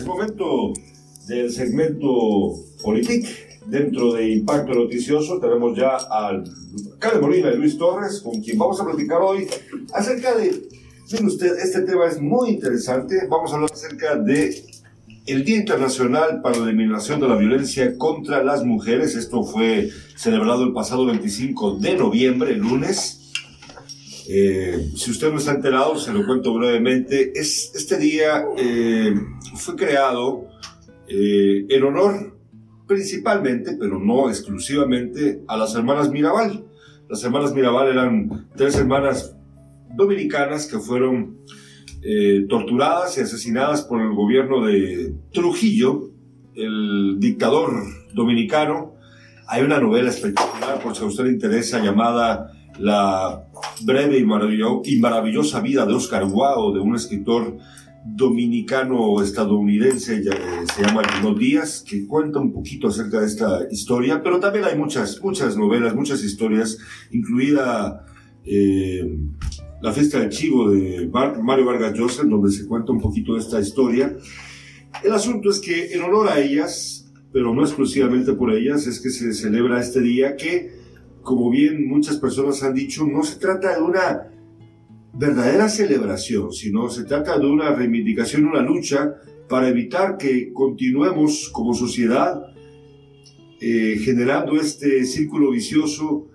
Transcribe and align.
Es 0.00 0.06
momento 0.06 0.72
del 1.26 1.52
segmento 1.52 2.54
Politic. 2.82 3.60
Dentro 3.66 4.14
de 4.14 4.30
Impacto 4.30 4.72
Noticioso 4.72 5.38
tenemos 5.38 5.76
ya 5.76 5.94
al 5.94 6.42
Cale 6.98 7.20
Molina 7.20 7.52
y 7.52 7.58
Luis 7.58 7.76
Torres, 7.76 8.22
con 8.22 8.40
quien 8.40 8.56
vamos 8.56 8.80
a 8.80 8.86
platicar 8.86 9.20
hoy 9.20 9.46
acerca 9.92 10.34
de. 10.36 10.68
Miren 11.12 11.26
usted, 11.26 11.54
este 11.58 11.82
tema 11.82 12.06
es 12.06 12.18
muy 12.18 12.48
interesante. 12.48 13.26
Vamos 13.28 13.52
a 13.52 13.56
hablar 13.56 13.70
acerca 13.70 14.16
de 14.16 14.64
el 15.26 15.44
Día 15.44 15.58
Internacional 15.58 16.40
para 16.40 16.56
la 16.56 16.70
Eliminación 16.70 17.20
de 17.20 17.28
la 17.28 17.36
Violencia 17.36 17.98
contra 17.98 18.42
las 18.42 18.64
Mujeres. 18.64 19.14
Esto 19.14 19.44
fue 19.44 19.90
celebrado 20.16 20.64
el 20.64 20.72
pasado 20.72 21.04
25 21.04 21.76
de 21.76 21.94
noviembre, 21.94 22.56
lunes. 22.56 23.18
Eh, 24.30 24.92
si 24.96 25.10
usted 25.10 25.30
no 25.30 25.38
está 25.38 25.50
enterado, 25.50 25.98
se 25.98 26.10
lo 26.10 26.24
cuento 26.24 26.54
brevemente. 26.54 27.32
Es, 27.38 27.72
este 27.74 27.98
día 27.98 28.46
eh, 28.56 29.12
fue 29.60 29.76
creado 29.76 30.46
eh, 31.08 31.66
en 31.68 31.82
honor 31.84 32.36
principalmente, 32.86 33.76
pero 33.78 33.98
no 33.98 34.28
exclusivamente, 34.28 35.42
a 35.46 35.56
las 35.56 35.74
hermanas 35.74 36.10
Mirabal. 36.10 36.64
Las 37.08 37.22
hermanas 37.22 37.54
Mirabal 37.54 37.88
eran 37.88 38.48
tres 38.56 38.76
hermanas 38.76 39.36
dominicanas 39.94 40.66
que 40.66 40.78
fueron 40.78 41.38
torturadas 42.48 43.18
y 43.18 43.20
asesinadas 43.20 43.82
por 43.82 44.00
el 44.00 44.14
gobierno 44.14 44.64
de 44.64 45.14
Trujillo, 45.32 46.10
el 46.54 47.16
dictador 47.18 47.72
dominicano. 48.14 48.94
Hay 49.46 49.62
una 49.62 49.80
novela 49.80 50.10
espectacular, 50.10 50.80
por 50.82 50.94
si 50.94 51.02
a 51.02 51.06
usted 51.06 51.24
le 51.24 51.32
interesa, 51.32 51.82
llamada 51.82 52.52
La 52.78 53.44
breve 53.82 54.18
y, 54.18 54.24
maravillosa 54.24 55.60
vida 55.60 55.86
de 55.86 55.94
Oscar 55.94 56.24
Wilde, 56.24 56.78
de 56.78 56.80
un 56.80 56.94
escritor 56.94 57.58
dominicano-estadounidense, 58.04 60.18
eh, 60.18 60.22
se 60.74 60.82
llama 60.82 61.02
Lino 61.02 61.34
Díaz, 61.34 61.84
que 61.86 62.06
cuenta 62.06 62.38
un 62.38 62.52
poquito 62.52 62.88
acerca 62.88 63.20
de 63.20 63.26
esta 63.26 63.60
historia, 63.70 64.22
pero 64.22 64.40
también 64.40 64.64
hay 64.64 64.74
muchas, 64.76 65.22
muchas 65.22 65.54
novelas, 65.56 65.94
muchas 65.94 66.24
historias, 66.24 66.78
incluida 67.10 68.06
eh, 68.44 69.18
La 69.82 69.92
fiesta 69.92 70.20
del 70.20 70.30
chivo 70.30 70.70
de 70.70 71.08
Mario 71.08 71.64
Vargas 71.64 71.94
Llosa, 71.94 72.22
donde 72.24 72.50
se 72.50 72.66
cuenta 72.66 72.92
un 72.92 73.00
poquito 73.00 73.34
de 73.34 73.40
esta 73.40 73.60
historia. 73.60 74.14
El 75.02 75.12
asunto 75.12 75.50
es 75.50 75.58
que 75.58 75.94
en 75.94 76.02
honor 76.02 76.28
a 76.28 76.38
ellas, 76.38 77.10
pero 77.32 77.54
no 77.54 77.62
exclusivamente 77.62 78.34
por 78.34 78.52
ellas, 78.52 78.86
es 78.86 79.00
que 79.00 79.10
se 79.10 79.32
celebra 79.32 79.80
este 79.80 80.00
día 80.00 80.36
que 80.36 80.80
como 81.22 81.50
bien 81.50 81.86
muchas 81.86 82.16
personas 82.16 82.62
han 82.62 82.74
dicho, 82.74 83.06
no 83.06 83.22
se 83.22 83.38
trata 83.38 83.76
de 83.76 83.82
una 83.82 84.29
verdadera 85.12 85.68
celebración, 85.68 86.52
sino 86.52 86.88
se 86.88 87.04
trata 87.04 87.38
de 87.38 87.46
una 87.46 87.74
reivindicación, 87.74 88.44
una 88.44 88.62
lucha 88.62 89.14
para 89.48 89.68
evitar 89.68 90.16
que 90.16 90.52
continuemos 90.52 91.50
como 91.52 91.74
sociedad 91.74 92.42
eh, 93.60 93.98
generando 94.02 94.58
este 94.58 95.04
círculo 95.04 95.50
vicioso 95.50 96.28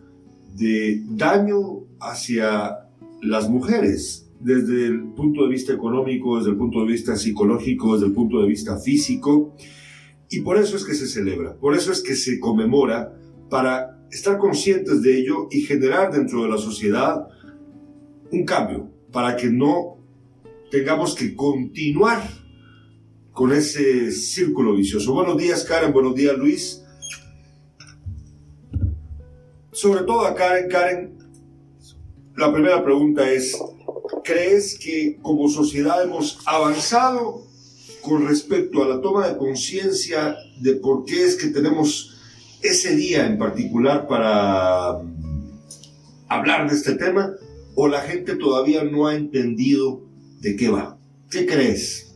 de 0.56 1.02
daño 1.10 1.86
hacia 2.00 2.90
las 3.22 3.50
mujeres, 3.50 4.30
desde 4.40 4.86
el 4.86 5.06
punto 5.14 5.44
de 5.44 5.50
vista 5.50 5.74
económico, 5.74 6.38
desde 6.38 6.52
el 6.52 6.58
punto 6.58 6.82
de 6.82 6.92
vista 6.92 7.16
psicológico, 7.16 7.96
desde 7.96 8.08
el 8.08 8.14
punto 8.14 8.42
de 8.42 8.48
vista 8.48 8.78
físico. 8.78 9.56
Y 10.30 10.42
por 10.42 10.58
eso 10.58 10.76
es 10.76 10.84
que 10.84 10.94
se 10.94 11.08
celebra, 11.08 11.56
por 11.56 11.76
eso 11.76 11.92
es 11.92 12.02
que 12.02 12.16
se 12.16 12.40
conmemora 12.40 13.18
para 13.50 14.06
estar 14.12 14.38
conscientes 14.38 15.02
de 15.02 15.18
ello 15.18 15.48
y 15.50 15.62
generar 15.62 16.12
dentro 16.12 16.44
de 16.44 16.50
la 16.50 16.58
sociedad 16.58 17.28
un 18.32 18.46
cambio 18.46 18.90
para 19.12 19.36
que 19.36 19.48
no 19.48 19.98
tengamos 20.72 21.16
que 21.16 21.36
continuar 21.36 22.22
con 23.32 23.52
ese 23.52 24.12
círculo 24.12 24.76
vicioso. 24.76 25.14
Buenos 25.14 25.38
días 25.38 25.64
Karen, 25.64 25.94
buenos 25.94 26.16
días 26.16 26.38
Luis. 26.38 26.82
Sobre 29.72 30.04
todo 30.04 30.26
a 30.26 30.36
Karen, 30.36 30.70
Karen, 30.70 31.18
la 32.38 32.52
primera 32.52 32.84
pregunta 32.84 33.30
es, 33.30 33.58
¿crees 34.24 34.80
que 34.80 35.18
como 35.22 35.50
sociedad 35.50 36.02
hemos 36.04 36.40
avanzado 36.46 37.44
con 38.02 38.28
respecto 38.28 38.84
a 38.84 38.88
la 38.88 39.02
toma 39.02 39.28
de 39.28 39.38
conciencia 39.38 40.38
de 40.60 40.76
por 40.76 41.06
qué 41.06 41.26
es 41.26 41.36
que 41.36 41.48
tenemos 41.48 42.18
ese 42.62 42.96
día 42.96 43.26
en 43.26 43.38
particular 43.38 44.08
para 44.08 45.02
hablar 46.28 46.70
de 46.70 46.76
este 46.76 46.96
tema 46.96 47.36
o 47.76 47.88
la 47.88 48.02
gente 48.02 48.36
todavía 48.36 48.84
no 48.84 49.08
ha 49.08 49.16
entendido 49.16 50.02
de 50.40 50.56
qué 50.56 50.70
va? 50.70 50.98
¿Qué 51.30 51.46
crees? 51.46 52.14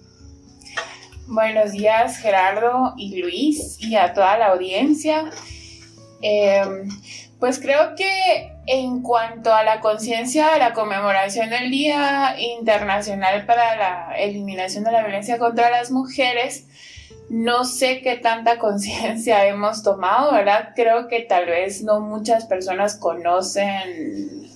Buenos 1.28 1.74
días 1.74 2.18
Gerardo 2.18 2.94
y 2.97 3.22
Luis 3.22 3.78
y 3.80 3.96
a 3.96 4.14
toda 4.14 4.38
la 4.38 4.47
audiencia. 4.47 5.30
Em, 6.22 6.90
pues 7.40 7.59
creo 7.59 7.96
que 7.96 8.52
en 8.66 9.02
cuanto 9.02 9.53
a 9.53 9.64
la 9.64 9.80
conciencia 9.80 10.52
de 10.53 10.59
la 10.59 10.74
conmemoración 10.74 11.50
del 11.50 11.72
Día 11.72 12.36
Internacional 12.40 13.46
para 13.46 13.76
la 13.76 14.18
Eliminación 14.18 14.84
de 14.84 14.91
la 14.91 15.02
Violencia 15.02 15.38
contra 15.38 15.70
las 15.70 15.91
Mujeres, 15.91 16.66
no 17.30 17.64
sé 17.64 18.02
qué 18.02 18.16
tanta 18.18 18.58
conciencia 18.58 19.46
hemos 19.47 19.84
tomado, 19.84 20.34
¿verdad? 20.34 20.74
Creo 20.76 21.08
que 21.08 21.22
tal 21.22 21.46
vez 21.46 21.84
no 21.84 22.00
muchas 22.00 22.46
personas 22.46 22.96
conocen 22.96 24.48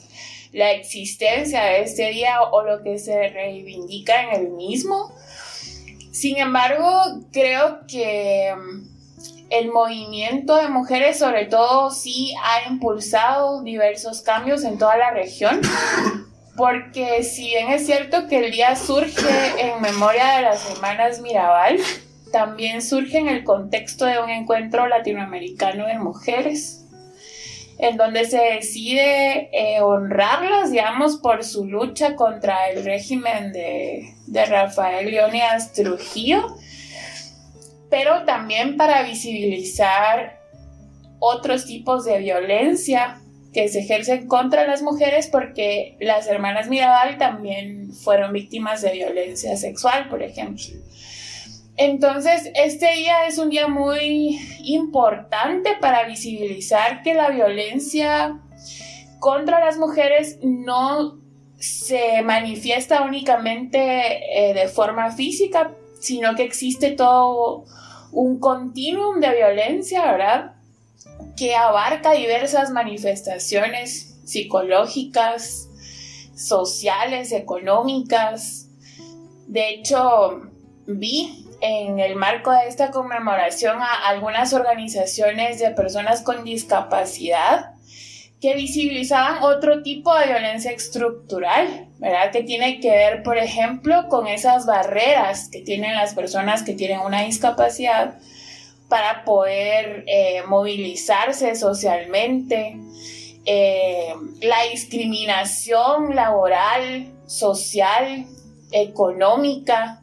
la 0.53 0.71
existencia 0.71 1.63
de 1.63 1.81
este 1.81 2.11
día 2.11 2.41
o 2.43 2.63
lo 2.63 2.83
que 2.83 2.99
se 2.99 3.29
reivindica 3.29 4.23
en 4.23 4.41
el 4.41 4.51
mismo. 4.51 5.13
Sin 6.11 6.37
embargo, 6.37 6.87
creo 7.31 7.79
que 7.87 8.53
mm, 8.55 8.93
el 9.49 9.71
movimiento 9.71 10.55
de 10.55 10.69
mujeres 10.69 11.19
sobre 11.19 11.45
todo 11.45 11.89
sí 11.89 12.33
ha 12.43 12.69
impulsado 12.69 13.63
diversos 13.63 14.21
cambios 14.21 14.63
en 14.63 14.77
toda 14.77 14.95
la 14.97 15.11
región. 15.11 15.59
Porque 16.55 17.23
si 17.23 17.45
bien 17.45 17.71
es 17.71 17.87
cierto 17.87 18.27
que 18.27 18.45
el 18.45 18.51
día 18.51 18.75
surge 18.75 19.27
en 19.57 19.81
memoria 19.81 20.35
de 20.35 20.41
las 20.43 20.69
hermanas 20.69 21.19
Mirabal, 21.19 21.79
también 22.31 22.83
surge 22.83 23.17
en 23.17 23.27
el 23.27 23.43
contexto 23.43 24.05
de 24.05 24.19
un 24.19 24.29
encuentro 24.29 24.87
latinoamericano 24.87 25.87
de 25.87 25.97
mujeres, 25.97 26.82
en 27.77 27.97
donde 27.97 28.25
se 28.25 28.37
decide 28.37 29.49
eh, 29.51 29.81
honrarlas, 29.81 30.71
digamos, 30.71 31.17
por 31.17 31.43
su 31.43 31.65
lucha 31.65 32.15
contra 32.15 32.69
el 32.69 32.83
régimen 32.83 33.51
de, 33.51 34.13
de 34.27 34.45
Rafael 34.45 35.09
Leónidas 35.09 35.73
Trujillo, 35.73 36.55
pero 37.89 38.25
también 38.25 38.77
para 38.77 39.03
visibilizar 39.03 40.39
otros 41.19 41.65
tipos 41.65 42.05
de 42.05 42.19
violencia 42.19 43.19
que 43.53 43.69
se 43.69 43.79
ejercen 43.79 44.27
contra 44.27 44.67
las 44.67 44.81
mujeres 44.81 45.27
porque 45.27 45.95
las 45.99 46.27
hermanas 46.27 46.67
Mirabal 46.67 47.17
también 47.17 47.93
fueron 47.93 48.33
víctimas 48.33 48.81
de 48.81 48.91
violencia 48.93 49.55
sexual, 49.55 50.09
por 50.09 50.23
ejemplo. 50.23 50.65
Entonces, 51.75 52.51
este 52.55 52.93
día 52.95 53.25
es 53.27 53.37
un 53.37 53.49
día 53.49 53.67
muy 53.67 54.39
importante 54.63 55.71
para 55.81 56.05
visibilizar 56.05 57.01
que 57.01 57.15
la 57.15 57.29
violencia 57.29 58.39
contra 59.19 59.59
las 59.59 59.77
mujeres 59.77 60.37
no 60.43 61.17
se 61.57 62.21
manifiesta 62.23 63.03
únicamente 63.03 63.79
eh, 63.79 64.53
de 64.53 64.67
forma 64.67 65.11
física, 65.11 65.71
sino 65.99 66.35
que 66.35 66.43
existe 66.43 66.91
todo 66.91 67.63
un 68.11 68.39
continuum 68.39 69.19
de 69.19 69.33
violencia, 69.33 70.03
¿verdad? 70.11 70.55
Que 71.37 71.55
abarca 71.55 72.11
diversas 72.11 72.69
manifestaciones 72.71 74.19
psicológicas, 74.25 75.69
sociales, 76.35 77.31
económicas. 77.31 78.67
De 79.47 79.69
hecho, 79.69 80.41
vi 80.85 81.42
en 81.65 81.97
el 82.01 82.17
marco 82.17 82.51
de 82.51 82.67
esta 82.67 82.91
conmemoración 82.91 83.81
a 83.81 84.09
algunas 84.09 84.51
organizaciones 84.51 85.59
de 85.59 85.71
personas 85.71 86.21
con 86.21 86.43
discapacidad 86.43 87.71
que 88.41 88.53
visibilizaban 88.53 89.41
otro 89.41 89.81
tipo 89.81 90.13
de 90.13 90.25
violencia 90.25 90.71
estructural, 90.71 91.87
¿verdad? 91.99 92.33
Que 92.33 92.43
tiene 92.43 92.81
que 92.81 92.89
ver, 92.89 93.23
por 93.23 93.37
ejemplo, 93.37 94.09
con 94.09 94.27
esas 94.27 94.65
barreras 94.65 95.47
que 95.49 95.61
tienen 95.61 95.95
las 95.95 96.13
personas 96.13 96.63
que 96.63 96.73
tienen 96.73 96.99
una 96.99 97.21
discapacidad 97.21 98.15
para 98.89 99.23
poder 99.23 100.03
eh, 100.07 100.43
movilizarse 100.45 101.55
socialmente, 101.55 102.77
eh, 103.45 104.13
la 104.41 104.63
discriminación 104.69 106.13
laboral, 106.13 107.07
social, 107.25 108.25
económica, 108.73 110.02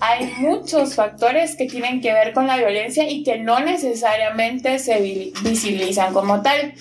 hay 0.00 0.32
muchos 0.38 0.94
factores 0.94 1.56
que 1.56 1.66
tienen 1.66 2.00
que 2.00 2.12
ver 2.12 2.32
con 2.32 2.46
la 2.46 2.56
violencia 2.56 3.08
y 3.08 3.22
que 3.22 3.38
no 3.38 3.60
necesariamente 3.60 4.78
se 4.78 4.98
visibilizan 5.42 6.14
como 6.14 6.40
tal. 6.40 6.74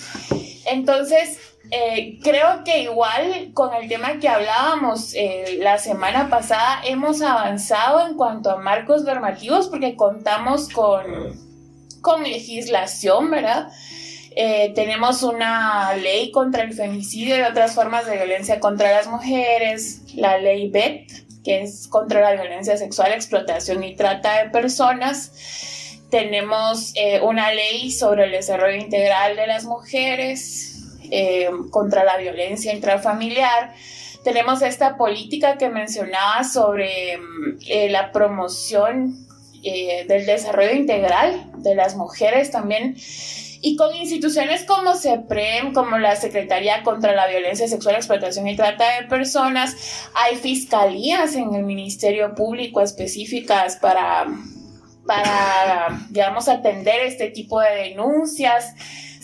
Entonces, 0.65 1.37
eh, 1.71 2.17
creo 2.23 2.63
que 2.63 2.81
igual 2.83 3.51
con 3.53 3.73
el 3.75 3.87
tema 3.89 4.19
que 4.19 4.27
hablábamos 4.27 5.13
eh, 5.13 5.59
la 5.59 5.77
semana 5.77 6.29
pasada 6.29 6.81
hemos 6.83 7.21
avanzado 7.21 8.07
en 8.07 8.15
cuanto 8.15 8.49
a 8.49 8.57
marcos 8.57 9.03
normativos 9.03 9.67
porque 9.67 9.95
contamos 9.95 10.69
con, 10.69 11.03
con 12.01 12.23
legislación, 12.23 13.29
¿verdad? 13.29 13.69
Eh, 14.35 14.71
tenemos 14.73 15.21
una 15.21 15.93
ley 15.95 16.31
contra 16.31 16.63
el 16.63 16.73
femicidio 16.73 17.37
y 17.37 17.41
otras 17.41 17.75
formas 17.75 18.05
de 18.05 18.15
violencia 18.15 18.59
contra 18.59 18.91
las 18.91 19.07
mujeres, 19.07 20.03
la 20.15 20.37
ley 20.37 20.69
BET, 20.69 21.28
que 21.49 21.63
es 21.63 21.87
contra 21.87 22.21
la 22.21 22.33
violencia 22.39 22.77
sexual, 22.77 23.11
explotación 23.11 23.83
y 23.83 23.95
trata 23.95 24.43
de 24.43 24.51
personas. 24.51 25.31
Tenemos 26.11 26.93
una 27.23 27.51
ley 27.53 27.91
sobre 27.91 28.25
el 28.25 28.31
desarrollo 28.31 28.77
integral 28.77 29.35
de 29.35 29.47
las 29.47 29.65
mujeres, 29.65 30.69
eh, 31.11 31.49
contra 31.71 32.03
la 32.03 32.17
violencia 32.17 32.73
intrafamiliar. 32.73 33.73
Tenemos 34.23 34.61
esta 34.61 34.95
política 34.95 35.57
que 35.57 35.69
mencionaba 35.69 36.43
sobre 36.43 37.17
mm, 37.17 37.57
eh, 37.67 37.89
la 37.89 38.11
promoción 38.11 39.25
eh, 39.63 40.05
del 40.07 40.27
desarrollo 40.27 40.73
integral 40.73 41.51
de 41.57 41.73
las 41.73 41.95
mujeres 41.95 42.51
también. 42.51 42.95
Y 43.61 43.75
con 43.75 43.95
instituciones 43.95 44.63
como 44.63 44.95
CEPREM, 44.95 45.73
como 45.73 45.97
la 45.97 46.15
Secretaría 46.15 46.83
contra 46.83 47.13
la 47.13 47.27
Violencia 47.27 47.67
Sexual, 47.67 47.95
Explotación 47.95 48.47
y 48.47 48.55
Trata 48.55 49.01
de 49.01 49.07
Personas, 49.07 49.75
hay 50.15 50.37
fiscalías 50.37 51.35
en 51.35 51.53
el 51.53 51.63
Ministerio 51.63 52.35
Público 52.35 52.81
específicas 52.81 53.75
para, 53.75 54.27
para 55.05 56.07
digamos, 56.09 56.47
atender 56.47 57.01
este 57.01 57.29
tipo 57.31 57.59
de 57.59 57.89
denuncias 57.89 58.73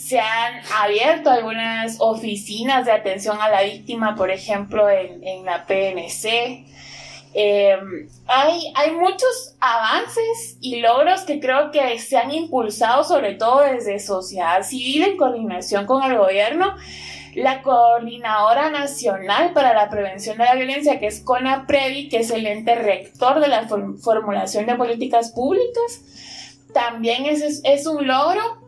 se 0.06 0.20
han 0.20 0.62
abierto 0.72 1.30
algunas 1.30 1.96
oficinas 1.98 2.86
de 2.86 2.92
atención 2.92 3.40
a 3.40 3.48
la 3.48 3.62
víctima, 3.62 4.14
por 4.14 4.30
ejemplo, 4.30 4.88
en, 4.88 5.44
la 5.44 5.66
PNC. 5.66 6.64
Em, 7.34 8.08
hay, 8.26 8.72
hay 8.74 8.92
muchos 8.92 9.56
avances 9.60 10.58
y 10.60 10.80
logros 10.80 11.22
que 11.22 11.38
creo 11.40 11.70
que 11.70 11.98
se 11.98 12.16
han 12.16 12.30
impulsado, 12.30 13.04
sobre 13.04 13.34
todo 13.34 13.60
desde 13.60 13.98
sociedad 14.00 14.62
civil 14.62 15.02
en 15.02 15.16
coordinación 15.16 15.86
con 15.86 16.02
el 16.02 16.16
gobierno. 16.16 16.74
La 17.34 17.60
Coordinadora 17.60 18.70
Nacional 18.70 19.52
para 19.52 19.74
la 19.74 19.90
Prevención 19.90 20.38
de 20.38 20.44
la 20.44 20.54
Violencia, 20.54 20.98
que 20.98 21.08
es 21.08 21.20
CONAPREVI, 21.20 22.08
que 22.08 22.20
es 22.20 22.30
el 22.30 22.46
ente 22.46 22.74
rector 22.74 23.40
de 23.40 23.48
la 23.48 23.68
formulación 23.68 24.64
de 24.64 24.74
políticas 24.74 25.32
públicas, 25.32 26.00
también 26.72 27.26
es, 27.26 27.60
es 27.62 27.86
un 27.86 28.06
logro 28.06 28.66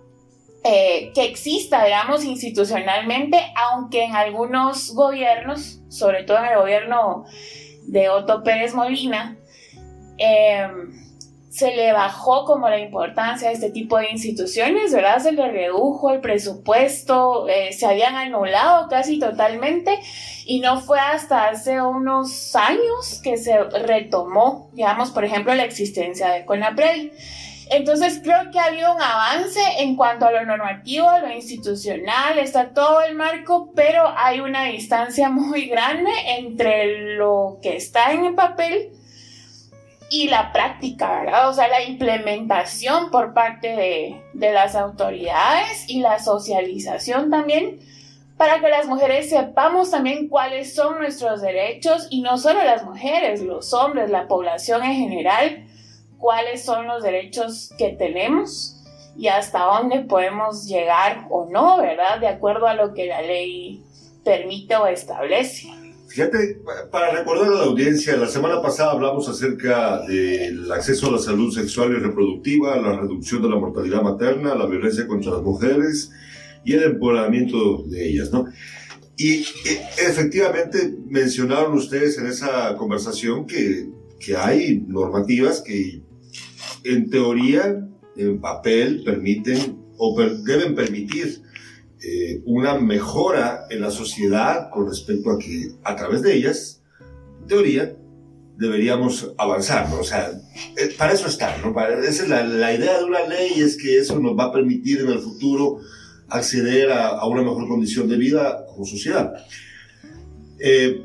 eh, 0.65 1.13
que 1.15 1.25
exista, 1.25 1.85
digamos, 1.85 2.25
institucionalmente, 2.25 3.41
aunque 3.55 4.05
en 4.05 4.15
algunos 4.15 4.93
gobiernos, 4.95 5.81
sobre 5.89 6.25
todo 6.25 6.39
en 6.39 6.45
el 6.47 6.59
gobierno 6.59 7.25
de 7.89 8.09
Otto 8.09 8.43
Pérez 8.43 8.75
Molina, 8.75 9.37
em, 10.19 10.93
se 11.51 11.75
le 11.75 11.93
bajó 11.93 12.45
como 12.45 12.69
la 12.69 12.79
importancia 12.79 13.49
de 13.49 13.55
este 13.55 13.71
tipo 13.71 13.99
de 13.99 14.11
instituciones, 14.11 14.93
¿verdad? 14.93 15.19
Se 15.19 15.33
le 15.33 15.51
redujo 15.51 16.11
el 16.11 16.21
presupuesto, 16.21 17.49
eh, 17.49 17.73
se 17.73 17.87
habían 17.87 18.15
anulado 18.15 18.89
casi 18.89 19.19
totalmente 19.19 19.99
y 20.47 20.61
no 20.61 20.81
fue 20.81 21.01
hasta 21.01 21.49
hace 21.49 21.81
unos 21.81 22.55
años 22.55 23.21
que 23.25 23.39
se 23.39 23.65
retomó, 23.65 24.71
digamos, 24.75 25.11
por 25.11 25.25
ejemplo, 25.25 25.55
la 25.55 25.65
existencia 25.65 26.31
de 26.31 26.45
CONAPRED. 26.45 27.13
Entonces 27.71 28.21
creo 28.23 28.51
que 28.51 28.59
ha 28.59 28.67
habido 28.67 28.95
un 28.95 29.03
avance 29.03 29.61
en 29.79 29.97
cuanto 29.97 30.27
a 30.27 30.33
lo 30.33 30.45
normativo, 30.45 31.09
a 31.09 31.21
lo 31.21 31.31
institucional, 31.31 32.39
está 32.39 32.71
todo 32.71 33.03
el 33.03 33.15
marco, 33.15 33.73
pero 33.75 34.13
hay 34.17 34.41
una 34.41 34.65
distancia 34.65 35.29
muy 35.31 35.67
grande 35.67 36.11
entre 36.39 37.17
lo 37.17 37.59
que 37.63 37.77
está 37.77 38.13
en 38.13 38.25
el 38.25 38.35
papel 38.35 38.91
y 40.11 40.29
la 40.29 40.53
práctica, 40.53 41.21
¿verdad? 41.21 41.51
O 41.51 41.53
sea, 41.53 41.69
la 41.69 41.83
implementación 41.83 43.11
por 43.11 43.35
parte 43.35 43.77
de, 43.77 44.23
de 44.33 44.53
las 44.53 44.75
autoridades 44.75 45.85
y 45.89 46.01
la 46.01 46.19
socialización 46.19 47.31
también 47.31 47.81
para 48.39 48.61
que 48.61 48.69
las 48.69 48.87
mujeres 48.87 49.29
sepamos 49.29 49.91
también 49.91 50.29
cuáles 50.29 50.75
son 50.75 50.99
nuestros 50.99 51.43
derechos 51.43 52.07
y 52.09 52.23
no 52.23 52.39
solo 52.39 52.63
las 52.63 52.85
mujeres, 52.85 53.43
los 53.43 53.75
hombres, 53.75 54.11
la 54.11 54.29
población 54.29 54.85
en 54.85 54.95
general 54.95 55.68
cuáles 56.19 56.65
son 56.65 56.87
los 56.87 57.03
derechos 57.03 57.71
que 57.79 57.91
tenemos 57.91 58.75
y 59.17 59.29
hasta 59.29 59.61
dónde 59.61 60.01
podemos 60.01 60.67
llegar 60.67 61.27
o 61.31 61.49
no, 61.51 61.79
¿verdad? 61.79 62.21
De 62.21 62.29
acuerdo 62.29 62.67
a 62.67 62.75
lo 62.75 62.95
que 62.95 63.07
la 63.07 63.23
ley 63.23 63.83
permite 64.25 64.77
o 64.77 64.87
establece. 64.87 65.69
Fíjate, 66.09 66.61
para 66.91 67.11
recordar 67.11 67.49
a 67.49 67.57
la 67.57 67.65
audiencia, 67.65 68.17
la 68.17 68.29
semana 68.29 68.63
pasada 68.63 68.93
hablamos 68.93 69.29
acerca 69.29 70.03
del 70.07 70.71
acceso 70.73 71.09
a 71.09 71.13
la 71.13 71.19
salud 71.19 71.53
sexual 71.53 71.93
y 71.93 71.97
reproductiva, 71.97 72.77
la 72.77 72.99
reducción 72.99 73.43
de 73.43 73.51
la 73.51 73.57
mortalidad 73.57 74.03
materna, 74.03 74.55
la 74.55 74.67
violencia 74.67 75.07
contra 75.07 75.33
las 75.33 75.43
mujeres 75.43 76.11
y 76.65 76.73
el 76.73 76.85
empoderamiento 76.85 77.83
de 77.85 78.09
ellas, 78.09 78.33
¿no? 78.33 78.47
Y 79.17 79.45
efectivamente 79.99 80.95
mencionaron 81.09 81.75
ustedes 81.75 82.19
en 82.19 82.27
esa 82.27 82.77
conversación 82.77 83.47
que, 83.47 83.89
que 84.19 84.37
hay 84.37 84.85
normativas 84.87 85.61
que 85.61 86.03
en 86.85 87.11
teoría, 87.11 87.89
en 88.17 88.41
papel, 88.41 89.03
permiten 89.05 89.79
o 89.97 90.17
deben 90.45 90.75
permitir 90.75 91.43
eh, 92.01 92.43
una 92.45 92.79
mejora 92.79 93.67
en 93.71 93.81
la 93.81 93.91
sociedad 93.91 94.71
con 94.71 94.89
respecto 94.89 95.31
a 95.31 95.39
que 95.39 95.73
a 95.83 95.97
través 95.97 96.23
de 96.23 96.35
ellas, 96.35 96.83
en 97.41 97.47
teoría, 97.49 97.97
deberíamos 98.57 99.33
avanzar, 99.37 99.89
¿no? 99.89 100.01
O 100.01 100.05
sea, 100.05 100.31
eh, 100.77 100.95
para 100.97 101.13
eso 101.13 101.29
está, 101.29 101.57
¿no? 101.59 101.75
esa 102.03 102.23
es 102.25 102.29
la, 102.29 102.75
idea 102.75 102.99
de 102.99 103.05
una 103.05 103.27
ley, 103.27 103.61
es 103.61 103.77
que 103.77 103.99
eso 103.99 104.19
nos 104.19 104.37
va 104.37 104.45
a 104.45 104.53
permitir 104.53 105.01
en 105.01 105.09
el 105.09 105.21
futuro 105.21 105.79
acceder 106.29 106.91
a, 106.91 107.25
una 107.27 107.43
mejor 107.43 107.69
condición 107.69 108.09
de 108.09 108.17
vida 108.17 108.65
como 108.67 108.85
sociedad. 108.85 109.33
Eh, 110.59 111.03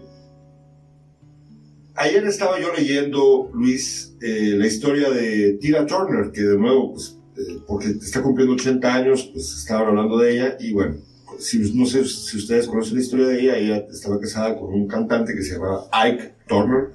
ayer 1.95 2.25
estaba 2.25 2.59
yo 2.59 2.73
leyendo, 2.73 3.49
Luis, 3.53 4.15
eh, 4.21 4.55
la 4.57 4.67
historia 4.67 5.09
de 5.09 5.57
Tina 5.61 5.85
Turner, 5.85 6.31
que 6.31 6.41
de 6.41 6.57
nuevo, 6.57 6.93
pues, 6.93 7.17
eh, 7.37 7.59
porque 7.67 7.87
está 7.87 8.21
cumpliendo 8.21 8.53
80 8.53 8.93
años, 8.93 9.29
pues 9.33 9.53
estaban 9.57 9.87
hablando 9.87 10.17
de 10.17 10.33
ella 10.33 10.57
y 10.59 10.73
bueno, 10.73 10.97
si, 11.39 11.59
no 11.73 11.85
sé 11.85 12.05
si 12.05 12.37
ustedes 12.37 12.67
conocen 12.67 12.95
la 12.95 13.01
historia 13.01 13.27
de 13.27 13.41
ella, 13.41 13.57
ella 13.57 13.77
estaba 13.91 14.19
casada 14.19 14.57
con 14.57 14.73
un 14.73 14.87
cantante 14.87 15.33
que 15.33 15.41
se 15.41 15.53
llamaba 15.53 15.87
Ike 15.91 16.35
Turner, 16.47 16.89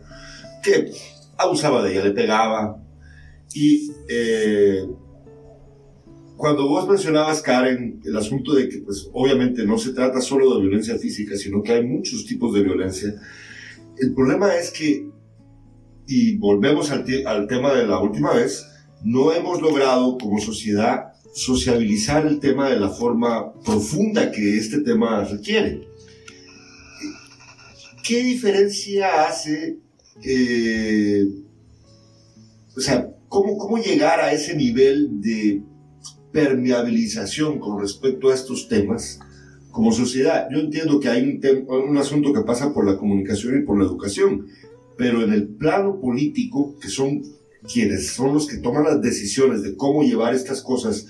que 0.63 0.93
abusaba 1.37 1.83
de 1.83 1.93
ella, 1.93 2.05
le 2.05 2.11
pegaba 2.13 2.83
y... 3.55 3.93
Eh, 4.09 4.87
cuando 6.39 6.69
vos 6.69 6.89
mencionabas, 6.89 7.43
Karen, 7.43 8.01
el 8.05 8.17
asunto 8.17 8.55
de 8.55 8.69
que, 8.69 8.79
pues, 8.79 9.11
obviamente 9.13 9.65
no 9.65 9.77
se 9.77 9.93
trata 9.93 10.21
solo 10.21 10.55
de 10.55 10.61
violencia 10.61 10.97
física, 10.97 11.37
sino 11.37 11.65
que 11.65 11.73
hay 11.73 11.85
muchos 11.85 12.25
tipos 12.27 12.55
de 12.55 12.63
violencia, 12.63 13.13
el 14.01 14.15
problema 14.15 14.55
es 14.57 14.71
que, 14.71 15.09
y 16.07 16.37
volvemos 16.37 16.91
al, 16.91 17.05
tema 17.49 17.75
de 17.75 17.87
la 17.87 18.01
última 18.01 18.33
vez, 18.35 18.67
no 19.03 19.33
hemos 19.33 19.61
logrado 19.61 20.19
como 20.19 20.41
sociedad 20.41 21.13
sociabilizar 21.35 22.27
el 22.27 22.41
tema 22.41 22.71
de 22.71 22.81
la 22.81 22.89
forma 22.89 23.53
profunda 23.63 24.33
que 24.33 24.59
este 24.59 24.81
tema 24.81 25.23
requiere. 25.25 25.87
¿Qué 28.03 28.23
diferencia 28.23 29.27
hace, 29.27 29.79
eh, 30.25 31.27
o 32.77 32.81
sea, 32.81 33.11
¿cómo, 33.29 33.59
cómo 33.59 33.77
llegar 33.77 34.21
a 34.21 34.33
ese 34.33 34.57
nivel 34.57 35.21
de 35.21 35.63
permeabilización 36.33 37.59
con 37.59 37.81
respecto 37.81 38.31
a 38.31 38.35
estos 38.35 38.69
temas 38.69 39.21
como 39.79 39.93
sociedad. 39.93 40.49
Yo 40.51 40.59
entiendo 40.59 40.99
que 40.99 41.09
hay 41.09 41.23
un, 41.23 41.89
un 41.89 41.99
asunto 41.99 42.33
que 42.33 42.41
pasa 42.41 42.75
por 42.75 42.85
la 42.85 42.97
comunicación 42.97 43.61
y 43.61 43.65
por 43.65 43.79
la 43.79 43.85
educación, 43.85 44.49
pero 44.97 45.23
en 45.23 45.33
el 45.33 45.47
plano 45.47 46.01
político, 46.01 46.77
que 46.81 46.89
son 46.89 47.23
quienes 47.73 48.09
son 48.09 48.35
los 48.35 48.49
que 48.49 48.57
toman 48.57 48.83
las 48.83 49.01
decisiones 49.01 49.63
de 49.63 49.77
cómo 49.77 50.03
llevar 50.03 50.35
estas 50.35 50.63
cosas 50.63 51.07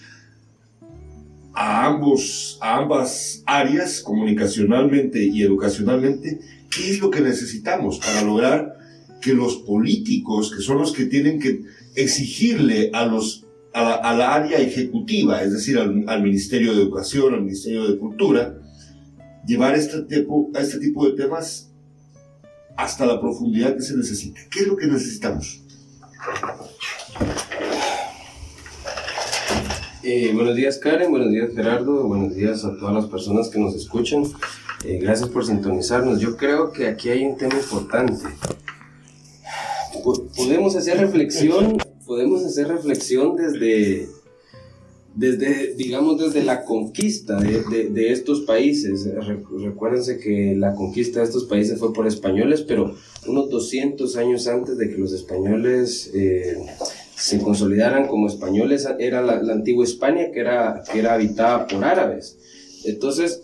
a, 1.55 1.87
ambos, 1.87 2.59
a 2.61 2.77
ambas 2.77 3.43
áreas, 3.47 4.03
comunicacionalmente 4.03 5.25
y 5.25 5.41
educacionalmente, 5.41 6.39
¿qué 6.71 6.91
es 6.91 7.01
lo 7.01 7.11
que 7.11 7.23
necesitamos 7.23 7.99
para 7.99 8.21
lograr 8.21 8.77
que 9.23 9.33
los 9.33 9.57
políticos, 9.57 10.53
que 10.55 10.61
son 10.61 10.77
los 10.77 10.93
que 10.93 11.07
tienen 11.07 11.41
que 11.41 11.63
exigirle 11.95 12.91
a 12.93 13.07
los 13.07 13.47
a, 13.79 14.15
la 14.15 14.35
área 14.35 14.59
ejecutiva, 14.59 15.43
es 15.43 15.53
decir, 15.53 15.79
al, 15.79 16.23
Ministerio 16.23 16.75
de 16.75 16.83
Educación, 16.83 17.35
al 17.35 17.43
Ministerio 17.43 17.89
de 17.89 17.99
Cultura, 17.99 18.59
llevar 19.47 19.75
este 19.75 20.03
tipo, 20.03 20.51
a 20.55 20.61
este 20.61 20.79
tipo 20.79 21.07
de 21.07 21.17
temas 21.17 21.71
hasta 22.77 23.07
la 23.07 23.21
profundidad 23.21 23.75
que 23.75 23.83
se 23.83 23.97
necesita. 23.97 24.41
¿Qué 24.51 24.61
es 24.61 24.67
lo 24.67 24.77
que 24.77 24.87
necesitamos? 24.87 25.63
Eh, 30.03 30.33
buenos 30.33 30.57
días 30.57 30.79
Karen, 30.79 31.11
buenos 31.11 31.31
días 31.31 31.51
Gerardo, 31.55 32.07
buenos 32.07 32.35
días 32.35 32.65
a 32.65 32.77
todas 32.79 32.95
las 32.95 33.07
personas 33.07 33.49
que 33.49 33.59
nos 33.59 33.75
escuchan. 33.75 34.25
Eh, 34.85 34.99
gracias 35.03 35.29
por 35.29 35.45
sintonizarnos. 35.45 36.21
Yo 36.21 36.37
creo 36.37 36.73
que 36.73 36.87
aquí 36.87 37.11
hay 37.11 37.25
un 37.25 37.37
tema 37.37 37.57
importante. 37.57 38.25
podemos 40.37 40.77
hacer 40.77 40.99
reflexión, 40.99 41.79
podemos 42.09 42.45
hacer 42.45 42.67
reflexión 42.67 43.37
desde, 43.37 44.09
desde 45.15 45.75
digamos, 45.75 46.19
desde 46.19 46.43
la 46.43 46.65
conquista 46.65 47.39
de, 47.39 47.91
de, 47.91 48.13
estos 48.13 48.41
países. 48.41 49.07
recuérdense 49.63 50.19
que 50.19 50.57
la 50.57 50.75
conquista 50.75 51.21
de 51.21 51.27
estos 51.27 51.45
países 51.45 51.79
fue 51.79 51.93
por 51.93 52.07
españoles, 52.07 52.63
pero 52.63 52.97
unos 53.27 53.51
200 53.51 54.17
años 54.17 54.49
antes 54.49 54.79
de 54.79 54.89
que 54.89 54.97
los 54.97 55.13
españoles 55.13 56.11
eh, 56.15 56.57
se 57.15 57.41
consolidaran 57.41 58.09
como 58.09 58.27
españoles, 58.27 58.89
era 58.99 59.21
la, 59.21 59.43
la, 59.43 59.53
antigua 59.53 59.85
España 59.85 60.31
que 60.33 60.41
era, 60.41 60.83
que 60.91 60.99
era 60.99 61.15
habitada 61.15 61.67
por 61.67 61.85
árabes. 61.85 62.39
Entonces, 62.85 63.43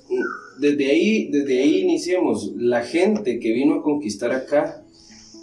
desde 0.59 0.91
ahí, 0.91 1.29
desde 1.31 1.61
ahí 1.61 1.81
iniciemos. 1.81 2.53
La 2.57 2.83
gente 2.83 3.39
que 3.39 3.53
vino 3.53 3.75
a 3.75 3.83
conquistar 3.83 4.33
acá, 4.33 4.84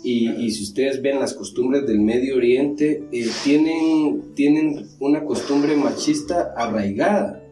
y, 0.04 0.50
si 0.52 0.64
ustedes 0.64 1.02
ven 1.02 1.20
las 1.20 1.34
costumbres 1.34 1.86
del 1.86 2.00
Medio 2.00 2.38
Oriente, 2.38 3.04
eh, 3.12 3.28
tienen, 3.44 4.34
tienen 4.34 4.88
una 5.00 5.24
costumbre 5.26 5.76
machista 5.76 6.54
arraigada. 6.58 7.44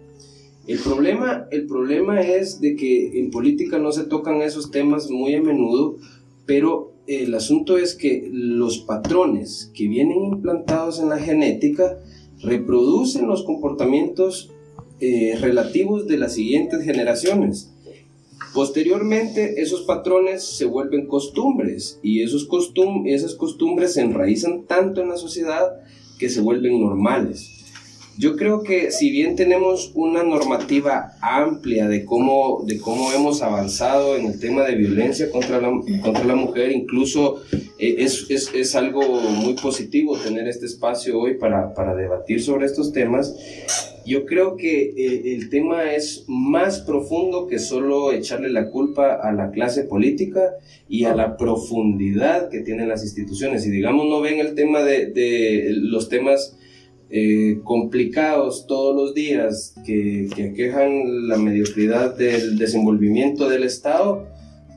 El 0.65 0.79
problema, 0.79 1.47
el 1.51 1.67
problema 1.67 2.21
es 2.21 2.59
de 2.59 2.75
que 2.75 3.19
en 3.19 3.29
política 3.31 3.77
no 3.77 3.91
se 3.91 4.03
tocan 4.03 4.41
esos 4.41 4.71
temas 4.71 5.09
muy 5.09 5.35
a 5.35 5.41
menudo, 5.41 5.97
pero 6.45 6.93
el 7.07 7.33
asunto 7.33 7.77
es 7.77 7.95
que 7.95 8.29
los 8.31 8.79
patrones 8.79 9.71
que 9.73 9.87
vienen 9.87 10.25
implantados 10.25 10.99
en 10.99 11.09
la 11.09 11.17
genética 11.17 11.97
reproducen 12.41 13.27
los 13.27 13.43
comportamientos 13.43 14.51
eh, 14.99 15.37
relativos 15.39 16.07
de 16.07 16.17
las 16.17 16.33
siguientes 16.33 16.83
generaciones. 16.83 17.73
Posteriormente, 18.53 19.61
esos 19.61 19.81
patrones 19.81 20.43
se 20.43 20.65
vuelven 20.65 21.07
costumbres 21.07 21.99
y 22.01 22.23
esos 22.23 22.45
costum 22.45 23.05
esas 23.05 23.35
costumbres 23.35 23.93
se 23.93 24.01
enraizan 24.01 24.65
tanto 24.65 25.01
en 25.01 25.09
la 25.09 25.17
sociedad 25.17 25.81
que 26.17 26.29
se 26.29 26.41
vuelven 26.41 26.81
normales. 26.81 27.59
Yo 28.19 28.35
creo 28.35 28.63
que 28.63 28.91
si 28.91 29.11
bien 29.11 29.37
tenemos 29.37 29.93
una 29.95 30.23
normativa 30.23 31.13
amplia 31.21 31.87
de 31.87 32.03
cómo, 32.03 32.65
de 32.65 32.77
cómo 32.77 33.13
hemos 33.13 33.41
avanzado 33.41 34.17
en 34.17 34.25
el 34.25 34.41
tema 34.41 34.63
de 34.63 34.75
violencia 34.75 35.31
contra 35.31 35.61
la, 35.61 35.69
contra 36.03 36.25
la 36.25 36.35
mujer, 36.35 36.73
incluso 36.73 37.41
eh, 37.53 37.95
es, 37.99 38.25
es, 38.29 38.53
es, 38.53 38.75
algo 38.75 39.01
muy 39.21 39.53
positivo 39.53 40.17
tener 40.17 40.49
este 40.49 40.65
espacio 40.65 41.17
hoy 41.17 41.35
para, 41.35 41.73
para 41.73 41.95
debatir 41.95 42.43
sobre 42.43 42.65
estos 42.65 42.91
temas, 42.91 43.33
yo 44.05 44.25
creo 44.25 44.55
que 44.55 44.89
eh, 44.89 45.35
el 45.35 45.49
tema 45.49 45.93
es 45.93 46.25
más 46.27 46.79
profundo 46.81 47.47
que 47.47 47.59
solo 47.59 48.11
echarle 48.11 48.49
la 48.49 48.69
culpa 48.69 49.15
a 49.15 49.31
la 49.31 49.51
clase 49.51 49.83
política 49.83 50.55
y 50.87 51.03
a 51.05 51.15
la 51.15 51.37
profundidad 51.37 52.49
que 52.49 52.61
tienen 52.61 52.89
las 52.89 53.03
instituciones. 53.03 53.65
Y 53.65 53.71
digamos, 53.71 54.07
no 54.07 54.21
ven 54.21 54.39
el 54.39 54.55
tema 54.55 54.83
de, 54.83 55.71
los 55.75 56.09
temas 56.09 56.57
eh, 57.09 57.59
complicados 57.63 58.67
todos 58.67 58.95
los 58.95 59.13
días 59.13 59.75
que, 59.85 60.27
que 60.35 60.53
quejan 60.53 61.27
la 61.27 61.37
mediocridad 61.37 62.15
del 62.15 62.57
desenvolvimiento 62.57 63.49
del 63.49 63.63
Estado, 63.63 64.27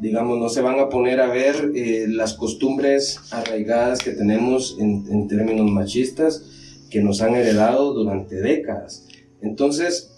digamos, 0.03 0.39
no 0.39 0.49
se 0.49 0.63
van 0.63 0.81
a 0.81 0.89
poner 0.89 1.21
a 1.21 1.29
ver 1.29 1.73
eh, 1.77 2.07
las 2.09 2.35
costumbres 2.35 3.21
arraigadas 3.31 4.01
que 4.01 4.11
tenemos 4.11 4.77
en, 4.81 5.05
en, 5.09 5.29
términos 5.29 5.71
machistas 5.71 6.45
que 6.91 7.01
nos 7.01 7.23
han 7.23 7.37
heredado 7.37 7.95
durante 7.95 8.37
décadas. 8.37 9.07
Entonces, 9.43 10.13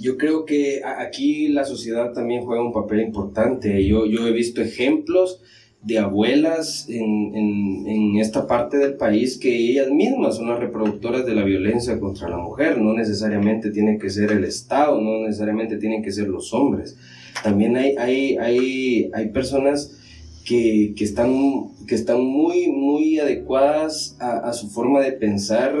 yo 0.00 0.16
creo 0.16 0.44
que 0.44 0.82
aquí 0.84 1.48
la 1.48 1.64
sociedad 1.64 2.12
también 2.12 2.44
juega 2.44 2.62
un 2.62 2.72
papel 2.72 3.00
importante. 3.00 3.86
Yo, 3.86 4.06
yo 4.06 4.26
he 4.26 4.32
visto 4.32 4.60
ejemplos 4.60 5.40
de 5.82 5.98
abuelas 5.98 6.86
en, 6.88 7.34
en, 7.34 8.16
esta 8.18 8.46
parte 8.46 8.78
del 8.78 8.94
país 8.94 9.36
que 9.36 9.52
ellas 9.52 9.90
mismas 9.90 10.36
son 10.36 10.48
las 10.48 10.60
reproductoras 10.60 11.26
de 11.26 11.34
la 11.34 11.42
violencia 11.42 11.98
contra 11.98 12.28
la 12.28 12.36
mujer. 12.36 12.80
No 12.80 12.94
necesariamente 12.94 13.70
tiene 13.70 13.98
que 13.98 14.10
ser 14.10 14.30
el 14.30 14.44
Estado, 14.44 15.00
no 15.00 15.26
necesariamente 15.26 15.78
tienen 15.78 16.02
que 16.02 16.12
ser 16.12 16.28
los 16.28 16.52
hombres. 16.54 16.96
También 17.42 17.76
hay, 17.76 17.96
hay, 17.96 18.36
hay, 18.36 19.10
hay 19.12 19.28
personas 19.30 19.98
que, 20.44 20.94
que, 20.96 21.04
están, 21.04 21.32
que 21.86 21.96
están 21.96 22.20
muy, 22.20 22.68
muy 22.68 23.18
adecuadas 23.18 24.16
a 24.20 24.52
su 24.52 24.68
forma 24.70 25.00
de 25.00 25.12
pensar 25.12 25.74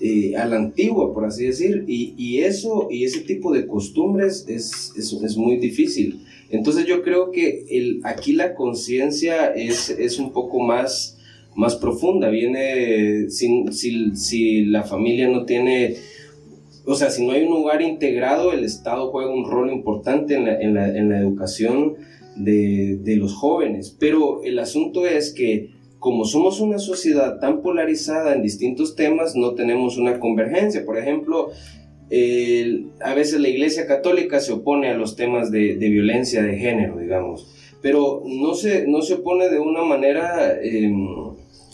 eh, 0.00 0.36
a 0.36 0.46
la 0.46 0.56
antigua, 0.56 1.12
por 1.12 1.24
así 1.24 1.46
decir, 1.46 1.84
y, 1.86 2.14
y, 2.16 2.38
eso 2.38 2.88
y 2.90 3.04
ese 3.04 3.20
tipo 3.20 3.52
de 3.52 3.66
costumbres 3.66 4.46
es, 4.48 4.92
es, 4.96 5.12
es 5.12 5.36
muy 5.36 5.56
difícil. 5.56 6.24
Entonces 6.50 6.86
yo 6.86 7.02
creo 7.02 7.30
que 7.30 7.66
el, 7.70 8.00
aquí 8.04 8.32
la 8.32 8.54
conciencia 8.54 9.46
es, 9.48 9.90
es 9.90 10.18
un 10.18 10.32
poco 10.32 10.60
más, 10.60 11.18
más 11.54 11.76
profunda, 11.76 12.28
viene 12.28 13.28
si, 13.30 13.64
si, 13.72 14.16
si 14.16 14.64
la 14.64 14.84
familia 14.84 15.28
no 15.28 15.44
tiene 15.44 15.96
o 16.86 16.94
sea, 16.94 17.10
si 17.10 17.24
no 17.24 17.32
hay 17.32 17.42
un 17.42 17.50
lugar 17.50 17.82
integrado, 17.82 18.52
el 18.52 18.64
Estado 18.64 19.10
juega 19.10 19.32
un 19.32 19.48
rol 19.48 19.70
importante 19.70 20.34
en 20.34 20.46
la, 20.46 20.60
en 20.60 20.74
la, 20.74 20.88
en 20.88 21.08
la 21.10 21.18
educación 21.18 21.96
de, 22.36 22.98
de, 23.02 23.16
los 23.16 23.34
jóvenes. 23.34 23.94
Pero 23.98 24.42
el 24.42 24.58
asunto 24.58 25.06
es 25.06 25.32
que 25.32 25.70
como 26.00 26.24
somos 26.24 26.60
una 26.60 26.78
sociedad 26.78 27.38
tan 27.38 27.62
polarizada 27.62 28.34
en 28.34 28.42
distintos 28.42 28.96
temas, 28.96 29.36
no 29.36 29.54
tenemos 29.54 29.98
una 29.98 30.18
convergencia. 30.18 30.84
Por 30.84 30.98
ejemplo, 30.98 31.50
a 33.00 33.14
veces 33.14 33.40
la 33.40 33.48
Iglesia 33.48 33.86
Católica 33.86 34.40
se 34.40 34.52
opone 34.52 34.88
a 34.88 34.94
los 34.94 35.14
temas 35.14 35.50
de, 35.52 35.74
violencia 35.76 36.42
de 36.42 36.56
género, 36.56 36.98
digamos, 36.98 37.46
pero 37.82 38.22
no 38.26 38.54
se, 38.54 38.86
no 38.88 39.02
se 39.02 39.14
opone 39.14 39.48
de 39.48 39.60
una 39.60 39.82
manera 39.84 40.58
em, 40.60 41.06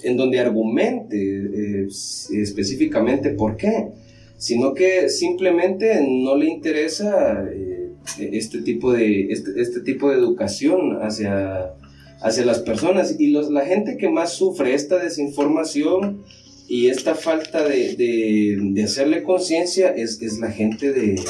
en 0.02 0.16
donde 0.16 0.38
argumente 0.38 1.16
eh, 1.16 1.87
específicamente 1.87 3.30
por 3.30 3.56
qué, 3.56 3.88
sino 4.37 4.75
que 4.75 5.09
simplemente 5.09 6.06
no 6.06 6.37
le 6.37 6.47
interesa 6.47 7.45
eh, 7.50 7.92
este, 8.18 8.61
tipo 8.61 8.92
de, 8.92 9.28
este, 9.30 9.61
este 9.61 9.80
tipo 9.80 10.11
de 10.11 10.16
educación 10.16 10.99
hacia 11.00 11.73
hacia 12.20 12.44
las 12.44 12.61
personas. 12.61 13.16
Y 13.18 13.28
los, 13.28 13.50
la 13.50 13.64
gente 13.64 13.96
que 13.96 14.08
más 14.08 14.32
sufre 14.32 14.75
esta 14.75 14.99
desinformación 14.99 16.25
y 16.68 16.88
esta 16.88 17.14
falta 17.14 17.62
de, 17.62 17.94
de, 17.94 18.58
de 18.73 18.85
hacerle 18.85 19.23
conciencia 19.23 19.90
es, 19.90 20.20
es, 20.20 20.38
la 20.38 20.50
gente 20.50 20.92
de, 20.92 21.20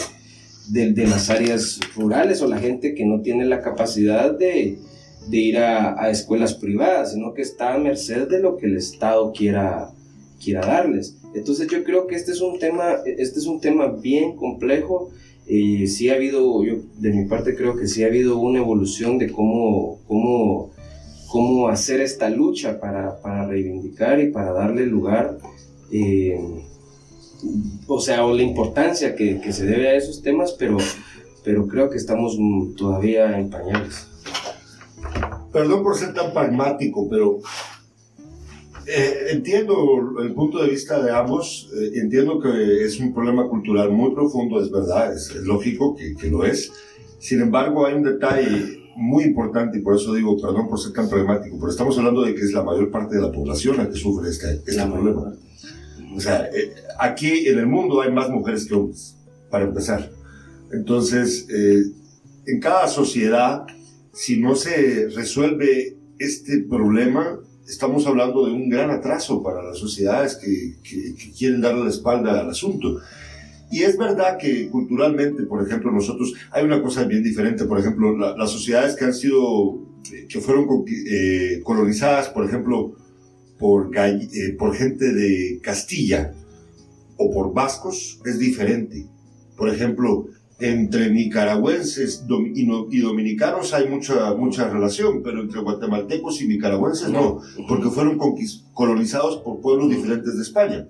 de, 0.69 1.07
las 1.07 1.29
áreas 1.29 1.79
rurales 1.95 2.41
o 2.41 2.49
la 2.49 2.59
gente 2.59 2.95
que 2.95 3.05
no 3.05 3.21
tiene 3.21 3.45
la 3.45 3.61
capacidad 3.61 4.37
de, 4.37 4.79
ir 5.31 5.59
a, 5.59 6.03
a, 6.03 6.11
escuelas 6.11 6.55
privadas, 6.55 7.13
sino 7.13 7.35
que 7.35 7.43
está 7.43 7.75
a 7.75 7.79
merced 7.79 8.29
de 8.29 8.41
lo 8.41 8.57
que 8.57 8.67
el 8.67 8.77
Estado 8.77 9.33
quiera, 9.33 9.91
quiera 10.43 10.61
darles. 10.61 11.19
Entonces 11.35 11.69
yo 11.69 11.85
creo 11.85 12.07
que 12.07 12.15
este 12.15 12.33
es 12.33 12.41
un 12.41 12.59
tema, 12.59 12.97
este 13.05 13.39
es 13.39 13.47
un 13.47 13.61
tema 13.61 13.89
bien 13.89 14.37
complejo. 14.37 15.11
y 15.47 15.87
sí 15.89 16.09
ha 16.09 16.15
habido, 16.15 16.65
yo 16.65 16.77
de 16.99 17.13
mi 17.13 17.27
parte 17.27 17.55
creo 17.55 17.77
que 17.77 17.87
sí 17.87 18.03
ha 18.03 18.07
habido 18.07 18.39
una 18.39 18.59
evolución 18.59 19.19
de 19.19 19.31
cómo, 19.31 20.01
cómo 20.09 20.73
cómo 21.29 21.69
hacer 21.69 22.01
esta 22.01 22.29
lucha 22.31 22.81
para, 22.81 23.21
para 23.21 23.47
reivindicar 23.47 24.21
y 24.21 24.31
para 24.31 24.53
darle 24.53 24.87
lugar, 24.87 25.39
eh, 25.91 26.39
o 27.87 28.01
sea, 28.01 28.25
o 28.25 28.35
la 28.35 28.43
importancia 28.43 29.15
que, 29.15 29.41
que, 29.41 29.53
se 29.53 29.67
debe 29.67 29.89
a 29.89 29.97
esos 29.97 30.23
temas, 30.23 30.53
pero, 30.53 30.77
pero 31.45 31.67
creo 31.67 31.91
que 31.91 31.97
estamos 31.97 32.39
todavía 32.77 33.39
en 33.39 33.51
pañales. 33.51 34.09
Perdón 35.53 35.83
por 35.83 35.97
ser 35.97 36.15
tan 36.15 36.33
pragmático, 36.33 37.09
pero 37.09 37.41
eh, 38.87 39.31
entiendo 39.31 39.75
el 40.21 40.33
punto 40.33 40.63
de 40.63 40.71
vista 40.71 41.03
de 41.03 41.11
ambos, 41.11 41.71
eh, 41.75 41.99
entiendo 42.01 42.41
que 42.41 42.85
es 42.85 43.01
un 43.01 43.13
problema 43.13 43.49
cultural 43.49 43.91
muy 43.91 44.15
profundo, 44.15 44.63
es 44.63 44.71
verdad, 44.71 45.13
es, 45.13 45.31
es 45.31 45.43
lógico 45.43 45.97
que, 45.97 46.15
que, 46.15 46.31
lo 46.31 46.45
es. 46.45 46.73
Sin 47.19 47.41
embargo, 47.41 47.87
hay 47.87 47.95
un 47.95 48.05
detalle 48.05 48.86
muy 48.97 49.25
importante 49.25 49.79
y 49.79 49.83
por 49.83 49.95
eso 49.95 50.15
digo, 50.15 50.41
perdón 50.41 50.69
por 50.69 50.81
ser 50.81 50.93
tan 50.93 51.09
problemático, 51.09 51.57
pero 51.59 51.71
estamos 51.71 51.97
hablando 51.99 52.23
de 52.23 52.35
que 52.35 52.41
es 52.43 52.53
la 52.53 52.63
mayor 52.63 52.91
parte 52.91 53.17
de 53.17 53.23
la 53.23 53.31
población 53.31 53.77
la 53.77 53.89
que 53.89 53.97
sufre 53.97 54.31
este, 54.31 54.63
este 54.67 54.87
problema. 54.87 55.35
O 56.15 56.21
sea, 56.21 56.47
eh, 56.47 56.75
aquí 56.99 57.47
en 57.47 57.59
el 57.59 57.67
mundo 57.67 58.01
hay 58.01 58.11
más 58.11 58.31
mujeres 58.31 58.65
que 58.67 58.75
hombres, 58.75 59.17
para 59.51 59.65
empezar. 59.65 60.11
Entonces, 60.73 61.47
eh, 61.51 61.83
en 62.47 62.61
cada 62.61 62.89
sociedad, 62.89 63.67
si 64.13 64.41
no 64.41 64.55
se 64.55 65.09
resuelve 65.15 65.99
este 66.19 66.61
problema, 66.63 67.39
estamos 67.69 68.07
hablando 68.07 68.47
de 68.47 68.53
un 68.53 68.71
gran 68.71 68.91
atraso 68.91 69.43
para 69.43 69.63
las 69.63 69.79
sociedades 69.79 70.37
que, 70.37 70.77
que, 70.83 71.15
que 71.15 71.33
quieren 71.33 71.61
darle 71.61 71.85
la 71.85 71.91
espalda 71.91 72.41
al 72.41 72.49
asunto. 72.49 72.99
Y 73.71 73.83
es 73.83 73.99
verdad 73.99 74.39
que 74.39 74.69
culturalmente, 74.69 75.43
por 75.45 75.67
ejemplo, 75.67 75.91
nosotros, 75.91 76.35
hay 76.53 76.65
una 76.65 76.81
cosa 76.83 77.05
bien 77.05 77.23
diferente, 77.23 77.65
por 77.65 77.79
ejemplo, 77.79 78.17
las 78.17 78.51
sociedades 78.51 78.95
que 78.95 79.05
han 79.05 79.15
sido, 79.15 79.81
que 80.29 80.41
fueron 80.41 80.67
eh, 80.89 81.61
colonizadas, 81.65 82.29
por 82.29 82.45
ejemplo, 82.47 82.95
por, 83.59 83.91
eh, 83.97 84.55
por 84.59 84.75
gente 84.75 85.13
de 85.13 85.61
Castilla 85.63 86.33
o 87.17 87.33
por 87.33 87.53
vascos, 87.53 88.21
es 88.25 88.39
diferente. 88.39 89.07
Por 89.57 89.69
ejemplo, 89.69 90.29
entre 90.59 91.11
nicaragüenses 91.11 92.25
y 92.55 93.01
dominicanos 93.01 93.75
hay 93.75 93.89
mucha, 93.89 94.35
mucha 94.35 94.69
relación, 94.71 95.23
pero 95.23 95.43
entre 95.43 95.61
guatemaltecos 95.61 96.41
y 96.41 96.49
nicaragüenses 96.49 97.11
no, 97.11 97.41
porque 97.69 97.91
fueron 97.91 98.19
colonizados 98.73 99.39
por 99.39 99.61
pueblos 99.61 99.91
diferentes 99.91 100.37
de 100.37 100.43
España. 100.43 100.89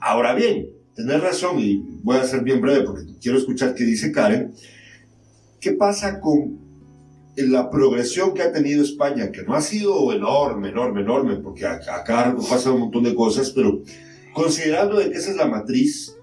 Ahora 0.00 0.34
bien, 0.34 0.68
tener 0.98 1.20
razón, 1.20 1.60
y 1.60 1.80
voy 2.02 2.16
a 2.16 2.24
ser 2.24 2.42
bien 2.42 2.60
breve 2.60 2.84
porque 2.84 3.04
quiero 3.22 3.38
escuchar 3.38 3.72
qué 3.72 3.84
dice 3.84 4.10
Karen, 4.10 4.52
¿qué 5.60 5.70
pasa 5.70 6.18
con 6.18 6.58
la 7.36 7.70
progresión 7.70 8.34
que 8.34 8.42
ha 8.42 8.50
tenido 8.50 8.82
España, 8.82 9.30
que 9.30 9.44
no 9.44 9.54
ha 9.54 9.60
sido 9.60 10.12
enorme, 10.12 10.70
enorme, 10.70 11.02
enorme, 11.02 11.36
porque 11.36 11.64
acá 11.64 12.34
pasa 12.50 12.72
un 12.72 12.80
montón 12.80 13.04
de 13.04 13.14
cosas, 13.14 13.50
pero 13.50 13.80
considerando 14.32 14.98
de 14.98 15.12
que 15.12 15.18
esa 15.18 15.30
es 15.30 15.36
la 15.36 15.46
matriz 15.46 16.16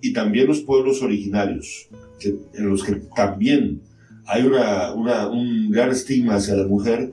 y 0.00 0.12
también 0.12 0.46
los 0.46 0.60
pueblos 0.60 1.02
originarios, 1.02 1.88
que, 2.20 2.36
en 2.54 2.68
los 2.68 2.84
que 2.84 3.02
también 3.16 3.82
hay 4.26 4.44
una, 4.44 4.94
un 5.28 5.72
gran 5.72 5.90
estigma 5.90 6.36
hacia 6.36 6.54
la 6.54 6.68
mujer, 6.68 7.12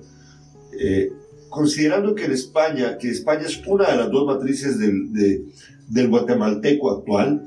eh, 0.80 1.10
considerando 1.50 2.14
que 2.14 2.26
en 2.26 2.34
España, 2.34 2.96
que 3.00 3.10
España 3.10 3.48
es 3.48 3.60
una 3.66 3.90
de 3.90 3.98
las 3.98 4.12
dos 4.12 4.28
matrices 4.28 4.78
del, 4.78 5.48
del 5.89 6.10
guatemalteco 6.10 6.91
actual, 6.91 7.46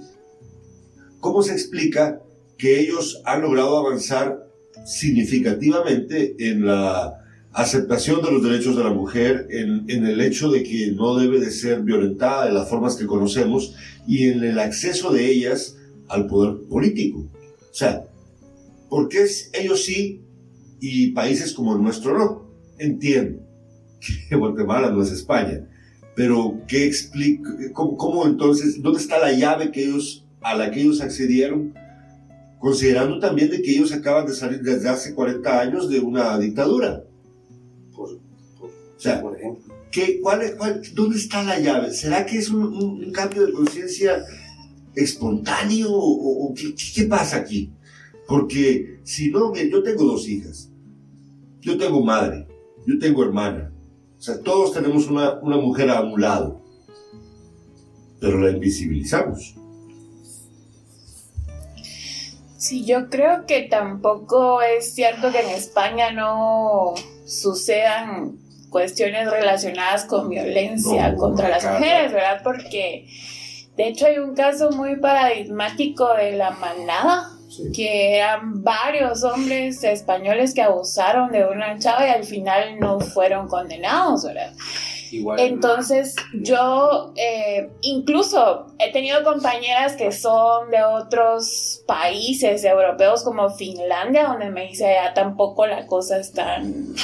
¿cómo 1.21 1.43
se 1.43 1.53
explica 1.53 2.21
que 2.59 2.81
ellos 2.81 3.23
han 3.25 3.43
logrado 3.43 3.79
avanzar 3.79 4.47
significativamente 4.85 6.37
en 6.39 6.67
la 6.67 7.19
aceptación 7.53 8.23
de 8.23 8.31
los 8.31 8.43
derechos 8.43 8.77
de 8.77 8.85
la 8.85 8.93
mujer, 8.93 9.47
en, 9.51 10.07
el 10.07 10.21
hecho 10.21 10.51
de 10.51 10.63
que 10.63 10.93
no 10.93 11.17
debe 11.17 11.39
de 11.39 11.51
ser 11.51 11.83
violentada 11.83 12.47
de 12.47 12.53
las 12.53 12.69
formas 12.69 12.97
que 12.97 13.07
conocemos 13.07 13.75
y 14.07 14.29
en 14.29 14.43
el 14.43 14.59
acceso 14.59 15.13
de 15.13 15.31
ellas 15.31 15.77
al 16.09 16.27
poder 16.27 16.67
político. 16.69 17.19
O 17.19 17.75
sea, 17.75 18.05
¿por 18.89 19.09
qué 19.09 19.27
ellos 19.53 19.85
sí 19.85 20.23
y 20.81 21.13
países 21.13 21.53
como 21.53 21.77
el 21.77 21.83
nuestro 21.83 22.19
no? 22.19 22.51
Entiendo 22.79 23.43
que 24.29 24.37
Guatemala 24.37 24.91
no 24.91 25.03
es 25.03 25.13
España, 25.13 25.69
pero 26.15 26.61
¿qué 26.67 26.87
explica, 26.87 27.51
cómo, 27.73 27.97
cómo 27.97 28.27
entonces, 28.27 28.83
dónde 28.83 29.01
está 29.01 29.19
la 29.19 29.33
llave 29.33 29.71
que 29.71 29.85
ellos, 29.85 30.25
a 30.41 30.55
la 30.55 30.71
que 30.71 30.81
ellos 30.81 31.01
accedieron? 31.01 31.75
Considerando 32.59 33.19
también 33.19 33.51
de 33.51 33.61
que 33.61 33.73
ellos 33.73 33.93
acaban 33.93 34.27
de 34.27 34.35
salir 34.35 34.61
desde 34.63 34.89
hace 34.89 35.15
40 35.15 35.61
años 35.61 35.89
de 35.89 36.01
una 36.01 36.39
dictadura 36.39 37.05
o 39.03 39.05
sea, 39.05 39.21
por 39.21 39.37
ejemplo. 39.37 39.75
¿qué, 39.91 40.21
cuál, 40.21 40.41
¿Dónde 40.95 41.17
está 41.17 41.43
la 41.43 41.59
llave? 41.59 41.93
¿Será 41.93 42.25
que 42.25 42.39
es 42.39 42.51
un, 42.51 43.11
cambio 43.11 43.45
de 43.45 43.53
conciencia 43.53 44.25
espontáneo 44.95 45.89
o, 45.91 46.55
qué, 46.55 47.05
pasa 47.07 47.39
aquí? 47.39 47.73
Porque 48.29 49.01
si 49.03 49.33
no, 49.33 49.53
yo 49.57 49.83
tengo 49.83 50.05
dos 50.05 50.29
hijas, 50.29 50.71
yo 51.61 51.77
tengo 51.77 52.01
madre, 52.05 52.47
yo 52.87 52.97
tengo 53.01 53.25
hermana, 53.25 53.72
o 54.23 54.25
sea, 54.25 54.41
todos 54.41 54.73
tenemos 54.73 55.09
una, 55.09 55.41
una 55.41 55.57
mujer 55.57 55.91
a 55.91 56.01
un 56.01 56.21
lado, 56.21 56.63
pero 58.21 58.39
la 58.39 58.51
invisibilizamos. 58.53 59.57
Sí, 62.57 62.85
yo 62.85 63.11
creo 63.11 63.47
que 63.47 63.63
tampoco 63.63 64.63
es 64.63 64.95
cierto 64.95 65.33
que 65.33 65.41
en 65.41 65.49
España 65.49 66.13
no 66.13 66.95
sucedan 67.27 68.39
cuestiones 68.71 69.29
relacionadas 69.29 70.05
con 70.05 70.29
violencia 70.29 71.17
contra 71.17 71.49
las 71.49 71.65
mujeres, 71.65 72.13
¿verdad? 72.13 72.43
Porque 72.45 73.09
de 73.77 73.89
hecho 73.89 74.07
hay 74.07 74.19
un 74.19 74.37
caso 74.37 74.71
muy 74.71 75.01
paradigmático 75.01 76.15
de 76.15 76.37
la 76.37 76.53
manada, 76.53 77.29
que 77.75 78.17
eran 78.17 78.63
varios 78.63 79.25
hombres 79.25 79.83
españoles 79.85 80.55
que 80.55 80.63
abusaron 80.63 81.31
de 81.33 81.45
una 81.45 81.79
chava 81.79 82.07
y 82.07 82.11
al 82.11 82.25
final 82.25 82.79
no 82.79 83.01
fueron 83.01 83.49
condenados, 83.49 84.25
¿verdad? 84.25 84.53
Entonces 85.37 86.15
yo 86.33 87.13
eh, 87.17 87.71
incluso 87.83 88.67
he 88.79 88.93
tenido 88.93 89.23
compañeras 89.23 89.95
que 89.95 90.11
son 90.11 90.71
de 90.71 90.83
otros 90.83 91.83
países 91.87 92.65
europeos 92.65 93.23
como 93.23 93.51
Finlandia, 93.51 94.25
donde 94.29 94.51
me 94.51 94.69
dice 94.69 94.85
ya 94.85 95.13
tampoco 95.13 95.67
la 95.67 95.87
cosa 95.87 96.19
es 96.19 96.33
tan, 96.33 96.95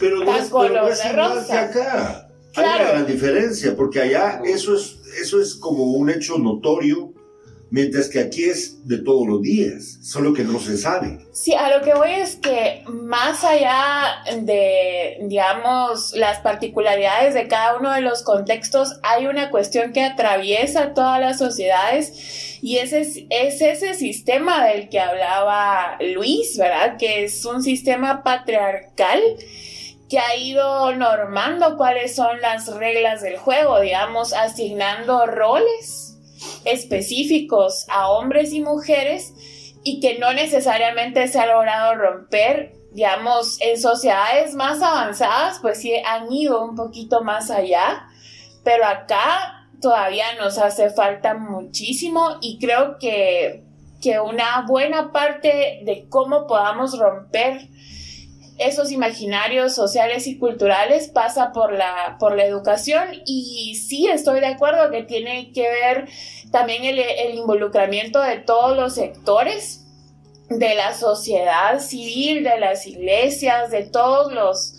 pero 0.00 0.22
es, 0.22 0.48
color 0.48 0.96
de 0.96 1.12
rosa. 1.12 1.62
acá. 1.64 2.28
Hay 2.56 2.64
una 2.64 2.90
gran 2.90 3.06
diferencia, 3.06 3.74
porque 3.76 4.00
allá 4.00 4.40
eso 4.44 4.76
es, 4.76 4.96
eso 5.20 5.40
es 5.40 5.56
como 5.56 5.84
un 5.84 6.08
hecho 6.08 6.38
notorio 6.38 7.13
mientras 7.70 8.08
que 8.08 8.20
aquí 8.20 8.44
es 8.44 8.86
de 8.86 8.98
todos 8.98 9.26
los 9.26 9.42
días, 9.42 9.98
solo 10.02 10.32
que 10.32 10.44
no 10.44 10.60
se 10.60 10.76
sabe. 10.76 11.18
Sí, 11.32 11.54
a 11.54 11.76
lo 11.76 11.84
que 11.84 11.94
voy 11.94 12.10
es 12.10 12.36
que 12.36 12.84
más 12.86 13.44
allá 13.44 14.22
de, 14.42 15.18
digamos, 15.22 16.14
las 16.14 16.38
particularidades 16.40 17.34
de 17.34 17.48
cada 17.48 17.76
uno 17.76 17.92
de 17.92 18.00
los 18.00 18.22
contextos, 18.22 19.00
hay 19.02 19.26
una 19.26 19.50
cuestión 19.50 19.92
que 19.92 20.02
atraviesa 20.02 20.94
todas 20.94 21.20
las 21.20 21.38
sociedades 21.38 22.58
y 22.62 22.78
ese 22.78 23.00
es, 23.00 23.18
es 23.28 23.60
ese 23.60 23.94
sistema 23.94 24.64
del 24.66 24.88
que 24.88 25.00
hablaba 25.00 25.98
Luis, 26.00 26.56
¿verdad? 26.56 26.96
Que 26.98 27.24
es 27.24 27.44
un 27.44 27.62
sistema 27.62 28.22
patriarcal 28.22 29.20
que 30.08 30.18
ha 30.18 30.36
ido 30.36 30.94
normando 30.94 31.76
cuáles 31.76 32.14
son 32.14 32.40
las 32.40 32.72
reglas 32.74 33.22
del 33.22 33.36
juego, 33.36 33.80
digamos, 33.80 34.32
asignando 34.32 35.26
roles 35.26 36.03
específicos 36.64 37.86
a 37.88 38.10
hombres 38.10 38.52
y 38.52 38.60
mujeres 38.60 39.34
y 39.82 40.00
que 40.00 40.18
no 40.18 40.32
necesariamente 40.32 41.28
se 41.28 41.38
ha 41.38 41.46
logrado 41.46 41.94
romper, 41.94 42.72
digamos, 42.92 43.60
en 43.60 43.80
sociedades 43.80 44.54
más 44.54 44.82
avanzadas, 44.82 45.58
pues 45.60 45.80
sí 45.80 45.94
han 46.06 46.32
ido 46.32 46.64
un 46.64 46.74
poquito 46.74 47.22
más 47.22 47.50
allá, 47.50 48.06
pero 48.64 48.86
acá 48.86 49.68
todavía 49.80 50.24
nos 50.40 50.58
hace 50.58 50.90
falta 50.90 51.34
muchísimo 51.34 52.38
y 52.40 52.58
creo 52.58 52.98
que, 52.98 53.64
que 54.00 54.20
una 54.20 54.64
buena 54.66 55.12
parte 55.12 55.80
de 55.84 56.06
cómo 56.08 56.46
podamos 56.46 56.98
romper 56.98 57.68
esos 58.58 58.92
imaginarios 58.92 59.74
sociales 59.74 60.26
y 60.26 60.38
culturales 60.38 61.08
pasa 61.08 61.52
por 61.52 61.72
la, 61.72 62.16
por 62.20 62.36
la 62.36 62.44
educación 62.44 63.08
y 63.26 63.74
sí 63.76 64.06
estoy 64.08 64.40
de 64.40 64.46
acuerdo 64.46 64.90
que 64.90 65.02
tiene 65.02 65.52
que 65.52 65.62
ver 65.68 66.08
también 66.50 66.84
el, 66.84 66.98
el 66.98 67.34
involucramiento 67.34 68.20
de 68.20 68.38
todos 68.38 68.76
los 68.76 68.94
sectores 68.94 69.84
de 70.48 70.74
la 70.74 70.94
sociedad 70.94 71.80
civil, 71.80 72.44
de 72.44 72.58
las 72.58 72.86
iglesias, 72.86 73.70
de 73.70 73.84
todos 73.84 74.32
los, 74.32 74.74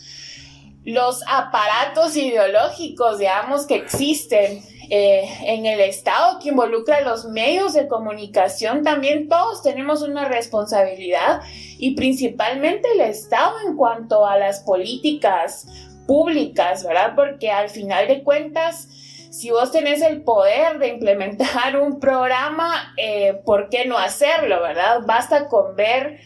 los 0.84 1.22
aparatos 1.28 2.16
ideológicos, 2.16 3.20
digamos, 3.20 3.66
que 3.66 3.76
existen 3.76 4.64
eh, 4.90 5.28
en 5.44 5.66
el 5.66 5.80
Estado, 5.80 6.40
que 6.40 6.50
involucra 6.50 7.02
los 7.02 7.26
medios 7.26 7.74
de 7.74 7.88
comunicación, 7.88 8.84
también 8.84 9.28
todos 9.30 9.62
tenemos 9.62 10.02
una 10.02 10.28
responsabilidad 10.28 11.42
y 11.78 11.96
principalmente 11.96 12.88
el 12.94 13.02
Estado 13.02 13.56
en 13.68 13.76
cuanto 13.76 14.26
a 14.26 14.38
las 14.38 14.62
políticas 14.62 15.68
públicas, 16.06 16.84
¿verdad? 16.84 17.14
Porque 17.16 17.52
al 17.52 17.70
final 17.70 18.08
de 18.08 18.24
cuentas, 18.24 18.88
si 19.32 19.52
vos 19.52 19.72
tenés 19.72 20.02
el 20.02 20.24
poder 20.24 20.80
de 20.80 20.90
implementar 20.90 21.78
un 21.80 22.00
programa, 22.00 22.94
eh, 22.98 23.42
¿por 23.46 23.70
qué 23.70 23.86
no 23.86 23.98
hacerlo, 23.98 24.62
verdad? 24.62 25.02
Basta 25.06 25.48
con 25.48 25.76
ver 25.76 26.20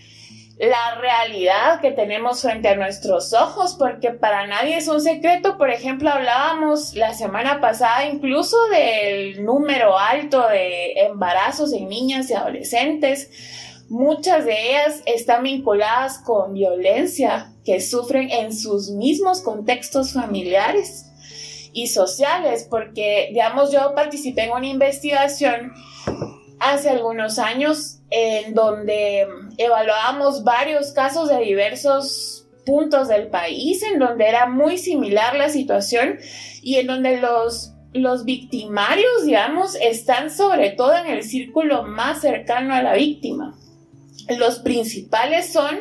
la 0.59 0.95
realidad 0.95 1.79
que 1.79 1.91
tenemos 1.91 2.41
frente 2.41 2.67
a 2.67 2.75
nuestros 2.75 3.31
ojos, 3.31 3.77
porque 3.79 4.11
para 4.11 4.45
nadie 4.45 4.75
es 4.75 4.89
un 4.89 4.99
secreto. 4.99 5.57
Por 5.57 5.69
ejemplo, 5.69 6.09
hablábamos 6.09 6.95
la 6.95 7.13
semana 7.13 7.61
pasada 7.61 8.05
incluso 8.05 8.57
del 8.67 9.45
número 9.45 9.97
alto 9.97 10.45
de 10.49 10.99
embarazos 10.99 11.71
en 11.71 11.87
niñas 11.87 12.29
y 12.29 12.33
adolescentes. 12.33 13.29
Muchas 13.87 14.43
de 14.43 14.71
ellas 14.71 15.01
están 15.05 15.43
vinculadas 15.43 16.19
con 16.19 16.53
violencia 16.53 17.53
que 17.63 17.79
sufren 17.79 18.29
en 18.29 18.53
sus 18.53 18.89
mismos 18.89 19.41
contextos 19.41 20.11
familiares 20.11 21.05
y 21.71 21.87
sociales, 21.87 22.67
porque, 22.69 23.29
digamos, 23.31 23.71
yo 23.71 23.95
participé 23.95 24.43
en 24.43 24.51
una 24.51 24.67
investigación 24.67 25.71
hace 26.59 26.89
algunos 26.89 27.39
años 27.39 27.98
en 28.09 28.53
donde 28.53 29.27
evaluábamos 29.57 30.43
varios 30.43 30.91
casos 30.91 31.29
de 31.29 31.39
diversos 31.39 32.47
puntos 32.65 33.07
del 33.07 33.27
país, 33.27 33.83
en 33.83 33.99
donde 33.99 34.27
era 34.27 34.47
muy 34.47 34.77
similar 34.77 35.35
la 35.35 35.49
situación 35.49 36.19
y 36.61 36.75
en 36.75 36.87
donde 36.87 37.17
los, 37.17 37.73
los 37.93 38.25
victimarios, 38.25 39.25
digamos, 39.25 39.75
están 39.75 40.29
sobre 40.29 40.71
todo 40.71 40.95
en 40.95 41.07
el 41.07 41.23
círculo 41.23 41.83
más 41.83 42.21
cercano 42.21 42.73
a 42.73 42.81
la 42.81 42.93
víctima. 42.93 43.57
Los 44.37 44.59
principales 44.59 45.51
son 45.51 45.77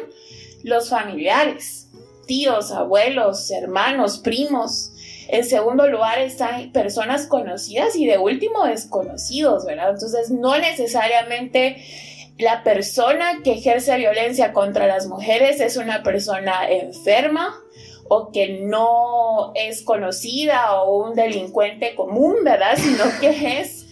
los 0.63 0.89
familiares, 0.89 1.89
tíos, 2.27 2.73
abuelos, 2.73 3.51
hermanos, 3.51 4.19
primos, 4.19 4.93
en 5.29 5.45
segundo 5.45 5.87
lugar 5.89 6.19
están 6.21 6.73
personas 6.73 7.27
conocidas 7.27 7.97
y 7.97 8.07
de 8.07 8.17
último 8.17 8.65
desconocidos, 8.65 9.67
¿verdad? 9.67 9.91
Entonces 9.91 10.31
no 10.31 10.59
necesariamente 10.59 11.85
la 12.39 12.63
persona 12.63 13.41
que 13.43 13.53
ejerce 13.53 13.97
violencia 13.97 14.53
contra 14.53 14.87
las 14.87 15.07
mujeres 15.07 15.61
es 15.61 15.77
una 15.77 16.03
persona 16.03 16.69
enferma 16.71 17.61
o 18.09 18.31
que 18.33 18.61
no 18.63 19.53
es 19.55 19.83
conocida 19.83 20.81
o 20.83 21.09
un 21.09 21.15
delincuente 21.15 21.95
común, 21.95 22.37
¿verdad? 22.45 22.77
Sino 22.77 23.05
que 23.21 23.61
es, 23.61 23.87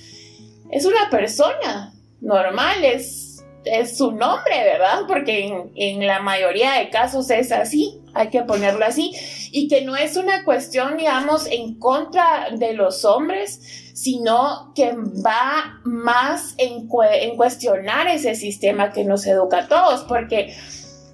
es 0.71 0.85
una 0.85 1.11
persona 1.11 1.93
normal, 2.21 2.85
es, 2.85 3.45
es 3.65 3.99
su 3.99 4.13
nombre, 4.13 4.65
¿verdad? 4.65 5.01
Porque 5.09 5.47
en, 5.47 5.73
en 5.75 6.07
la 6.07 6.21
mayoría 6.21 6.75
de 6.75 6.89
casos 6.89 7.29
es 7.31 7.51
así, 7.53 8.01
hay 8.15 8.29
que 8.29 8.43
ponerlo 8.43 8.85
así, 8.85 9.13
y 9.57 9.69
que 9.69 9.81
no 9.81 9.97
es 9.97 10.19
una 10.19 10.45
cuestión, 10.45 10.99
digamos, 10.99 11.47
en 11.51 11.79
contra 11.79 12.49
de 12.53 12.75
los 12.75 13.07
hombres, 13.07 13.59
sino 13.95 14.75
que 14.75 14.93
va 14.93 15.81
más 15.83 16.55
en, 16.59 16.87
en 17.23 17.37
cuestionar 17.39 18.07
ese 18.07 18.35
sistema 18.35 18.93
que 18.93 19.05
nos 19.05 19.27
educa 19.27 19.61
a 19.61 19.67
todos, 19.67 20.03
porque 20.03 20.55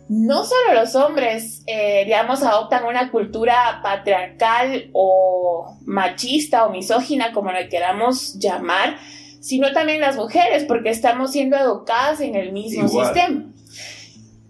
no 0.08 0.44
solo 0.44 0.74
los 0.74 0.96
hombres, 0.96 1.62
eh, 1.68 2.02
digamos, 2.04 2.42
adoptan 2.42 2.84
una 2.84 3.12
cultura 3.12 3.78
patriarcal 3.80 4.90
o 4.92 5.78
machista 5.84 6.66
o 6.66 6.70
misógina, 6.70 7.30
como 7.30 7.52
le 7.52 7.68
queramos 7.68 8.40
llamar, 8.40 8.96
sino 9.40 9.72
también 9.72 10.00
las 10.00 10.16
mujeres, 10.16 10.64
porque 10.64 10.90
estamos 10.90 11.30
siendo 11.30 11.56
educadas 11.56 12.20
en 12.20 12.34
el 12.34 12.50
mismo 12.50 12.88
sistema. 12.88 13.52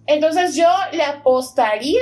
Entonces 0.06 0.56
yo 0.56 0.68
le 0.92 1.02
apostaría 1.02 2.00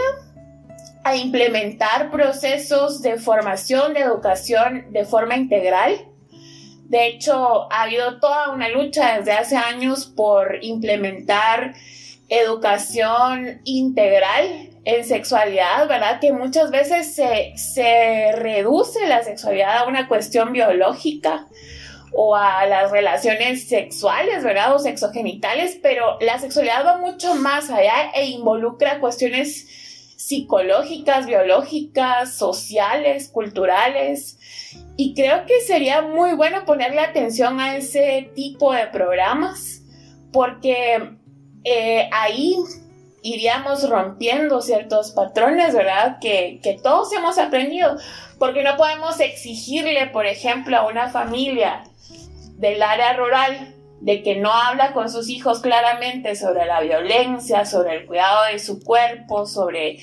a 1.04 1.16
implementar 1.16 2.10
procesos 2.10 3.02
de 3.02 3.16
formación, 3.16 3.94
de 3.94 4.00
educación 4.00 4.86
de 4.92 5.04
forma 5.04 5.36
integral, 5.36 6.06
de 6.90 7.06
hecho, 7.06 7.72
ha 7.72 7.82
habido 7.82 8.18
toda 8.18 8.50
una 8.50 8.68
lucha 8.68 9.16
desde 9.16 9.30
hace 9.30 9.56
años 9.56 10.06
por 10.06 10.58
implementar 10.60 11.74
educación 12.28 13.60
integral 13.62 14.70
en 14.84 15.04
sexualidad, 15.04 15.86
¿verdad? 15.88 16.18
Que 16.18 16.32
muchas 16.32 16.72
veces 16.72 17.14
se, 17.14 18.32
reduce 18.32 19.06
la 19.06 19.22
sexualidad 19.22 19.78
a 19.78 19.84
una 19.86 20.08
cuestión 20.08 20.52
biológica 20.52 21.46
o 22.12 22.34
a 22.34 22.66
las 22.66 22.90
relaciones 22.90 23.68
sexuales, 23.68 24.42
¿verdad? 24.42 24.74
O 24.74 24.80
sexogenitales, 24.80 25.78
pero 25.80 26.18
la 26.20 26.40
sexualidad 26.40 26.84
va 26.84 26.98
mucho 26.98 27.36
más 27.36 27.70
allá 27.70 28.10
e 28.16 28.26
involucra 28.26 28.98
cuestiones 28.98 29.68
psicológicas, 30.20 31.24
biológicas, 31.24 32.34
sociales, 32.36 33.30
culturales. 33.32 34.38
Y 34.98 35.14
creo 35.14 35.46
que 35.46 35.62
sería 35.62 36.02
muy 36.02 36.34
bueno 36.34 36.66
ponerle 36.66 37.00
atención 37.00 37.58
a 37.58 37.76
ese 37.78 38.30
tipo 38.34 38.70
de 38.74 38.86
programas 38.88 39.80
porque 40.30 41.16
eh, 41.64 42.10
ahí 42.12 42.54
iríamos 43.22 43.88
rompiendo 43.88 44.60
ciertos 44.60 45.12
patrones, 45.12 45.74
¿verdad? 45.74 46.18
Que, 46.20 46.60
que 46.62 46.74
todos 46.74 47.10
hemos 47.14 47.38
aprendido. 47.38 47.96
Porque 48.38 48.62
no 48.62 48.76
podemos 48.76 49.20
exigirle, 49.20 50.06
por 50.08 50.26
ejemplo, 50.26 50.76
a 50.76 50.86
una 50.86 51.08
familia 51.08 51.84
del 52.58 52.82
área 52.82 53.14
rural 53.14 53.74
de 54.00 54.22
que 54.22 54.36
no 54.36 54.52
habla 54.52 54.92
con 54.92 55.10
sus 55.10 55.28
hijos 55.28 55.60
claramente 55.60 56.34
sobre 56.34 56.66
la 56.66 56.80
violencia, 56.80 57.66
sobre 57.66 57.98
el 57.98 58.06
cuidado 58.06 58.46
de 58.50 58.58
su 58.58 58.82
cuerpo, 58.82 59.46
sobre 59.46 59.98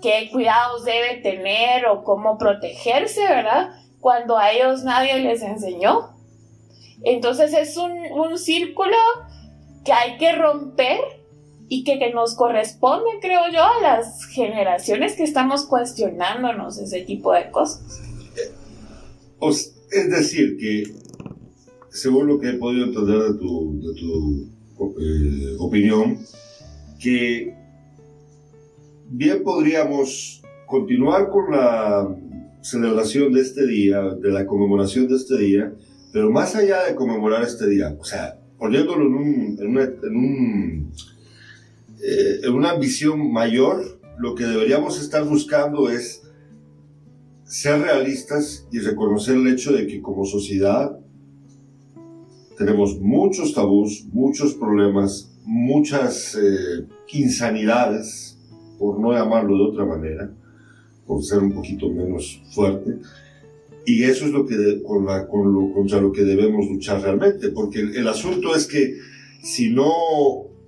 qué 0.00 0.28
cuidados 0.32 0.84
debe 0.84 1.16
tener 1.22 1.86
o 1.86 2.02
cómo 2.02 2.38
protegerse, 2.38 3.22
¿verdad? 3.22 3.70
Cuando 4.00 4.36
a 4.38 4.52
ellos 4.52 4.82
nadie 4.84 5.20
les 5.20 5.42
enseñó. 5.42 6.16
Entonces 7.04 7.52
es 7.52 7.76
un, 7.76 7.92
círculo 8.38 8.96
que 9.84 9.92
hay 9.92 10.16
que 10.16 10.32
romper 10.32 10.98
y 11.68 11.84
que, 11.84 11.98
que, 11.98 12.12
nos 12.12 12.34
corresponde, 12.34 13.10
creo 13.20 13.50
yo, 13.52 13.62
a 13.62 13.80
las 13.80 14.26
generaciones 14.26 15.14
que 15.14 15.24
estamos 15.24 15.66
cuestionándonos 15.66 16.78
ese 16.78 17.02
tipo 17.02 17.32
de 17.32 17.50
cosas. 17.50 18.00
Es 19.40 20.10
decir, 20.10 20.56
que 20.58 20.84
según 21.92 22.26
lo 22.26 22.38
que 22.38 22.50
he 22.50 22.54
podido 22.54 22.86
entender 22.86 23.18
de 23.18 23.34
tu, 23.38 23.80
de 23.80 24.00
tu 24.00 24.48
eh, 24.98 25.56
opinión, 25.58 26.18
que 26.98 27.54
bien 29.10 29.42
podríamos 29.42 30.42
continuar 30.66 31.28
con 31.28 31.50
la 31.50 32.08
celebración 32.62 33.32
de 33.32 33.42
este 33.42 33.66
día, 33.66 34.00
de 34.02 34.30
la 34.30 34.46
conmemoración 34.46 35.06
de 35.06 35.16
este 35.16 35.36
día, 35.36 35.74
pero 36.12 36.30
más 36.30 36.56
allá 36.56 36.84
de 36.84 36.94
conmemorar 36.94 37.42
este 37.42 37.68
día, 37.68 37.94
o 37.98 38.04
sea, 38.04 38.38
poniéndolo 38.58 39.06
en, 39.06 39.14
un, 39.14 39.58
en, 39.60 39.66
una, 39.66 39.82
en, 39.82 40.16
un, 40.16 40.92
eh, 42.02 42.40
en 42.42 42.54
una 42.54 42.74
visión 42.74 43.30
mayor, 43.32 44.00
lo 44.18 44.34
que 44.34 44.44
deberíamos 44.44 45.00
estar 45.00 45.24
buscando 45.24 45.90
es 45.90 46.22
ser 47.44 47.82
realistas 47.82 48.66
y 48.72 48.78
reconocer 48.78 49.36
el 49.36 49.48
hecho 49.48 49.72
de 49.72 49.86
que 49.86 50.00
como 50.00 50.24
sociedad 50.24 51.01
tenemos 52.56 53.00
muchos 53.00 53.54
tabús, 53.54 54.06
muchos 54.12 54.54
problemas, 54.54 55.32
muchas 55.44 56.34
eh, 56.34 56.86
insanidades, 57.12 58.38
por 58.78 58.98
no 58.98 59.12
llamarlo 59.12 59.56
de 59.56 59.64
otra 59.64 59.84
manera, 59.84 60.30
por 61.06 61.22
ser 61.22 61.38
un 61.38 61.52
poquito 61.52 61.88
menos 61.88 62.42
fuerte. 62.52 62.98
Y 63.84 64.04
eso 64.04 64.26
es 64.26 64.32
lo 64.32 64.46
que 64.46 64.82
con 64.82 65.06
la, 65.06 65.26
con 65.26 65.52
lo, 65.52 65.72
contra 65.72 66.00
lo 66.00 66.12
que 66.12 66.22
debemos 66.22 66.66
luchar 66.68 67.00
realmente, 67.00 67.48
porque 67.50 67.80
el, 67.80 68.06
asunto 68.06 68.54
es 68.54 68.66
que 68.66 68.96
si 69.42 69.70
no 69.70 69.90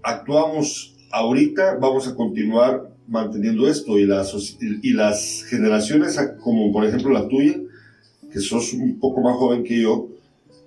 actuamos 0.02 0.96
ahorita, 1.12 1.76
vamos 1.76 2.08
a 2.08 2.14
continuar 2.14 2.90
manteniendo 3.06 3.68
esto 3.68 3.98
y 3.98 4.06
las, 4.06 4.56
y 4.60 4.92
las 4.92 5.44
generaciones, 5.44 6.18
como 6.42 6.72
por 6.72 6.84
ejemplo 6.84 7.10
la 7.10 7.28
tuya, 7.28 7.60
que 8.32 8.40
sos 8.40 8.72
un 8.72 8.98
poco 8.98 9.20
más 9.20 9.36
joven 9.36 9.62
que 9.62 9.80
yo, 9.80 10.08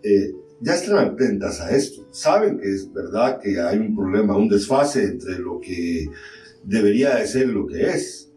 eh, 0.03 0.33
ya 0.61 0.73
están 0.73 0.97
atentas 0.97 1.61
a 1.61 1.75
esto. 1.75 2.07
Saben 2.11 2.59
que 2.59 2.73
es 2.73 2.91
verdad 2.91 3.39
que 3.41 3.59
hay 3.59 3.77
un 3.77 3.95
problema, 3.95 4.37
un 4.37 4.49
desfase 4.49 5.03
entre 5.03 5.39
lo 5.39 5.59
que 5.59 6.07
debería 6.63 7.15
de 7.15 7.27
ser 7.27 7.47
lo 7.49 7.67
que 7.67 7.89
es. 7.89 8.31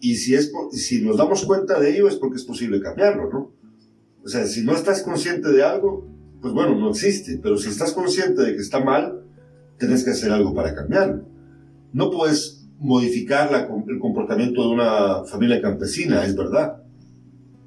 Y 0.00 0.16
si, 0.16 0.34
es 0.34 0.50
si 0.72 1.02
nos 1.02 1.16
damos 1.16 1.44
cuenta 1.44 1.78
de 1.78 1.94
ello 1.94 2.08
es 2.08 2.16
porque 2.16 2.36
es 2.36 2.44
posible 2.44 2.80
cambiarlo, 2.80 3.30
¿no? 3.30 3.52
O 4.24 4.28
sea, 4.28 4.46
si 4.46 4.62
no 4.62 4.74
estás 4.74 5.02
consciente 5.02 5.50
de 5.50 5.62
algo, 5.62 6.06
pues 6.40 6.52
bueno, 6.52 6.78
no 6.78 6.90
existe. 6.90 7.38
Pero 7.42 7.56
si 7.58 7.68
estás 7.68 7.92
consciente 7.92 8.42
de 8.42 8.54
que 8.54 8.60
está 8.60 8.80
mal, 8.80 9.24
tienes 9.78 10.04
que 10.04 10.10
hacer 10.10 10.32
algo 10.32 10.54
para 10.54 10.74
cambiarlo. 10.74 11.26
No 11.92 12.10
puedes 12.10 12.68
modificar 12.78 13.50
el 13.88 13.98
comportamiento 13.98 14.62
de 14.62 14.68
una 14.68 15.24
familia 15.24 15.60
campesina, 15.60 16.24
es 16.24 16.34
verdad. 16.34 16.82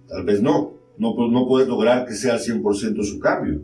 Tal 0.07 0.23
vez 0.23 0.41
no. 0.41 0.73
No, 0.97 1.15
no 1.29 1.47
puedes 1.47 1.67
lograr 1.67 2.05
que 2.05 2.13
sea 2.13 2.33
al 2.33 2.39
100% 2.39 3.03
su 3.03 3.19
cambio. 3.19 3.61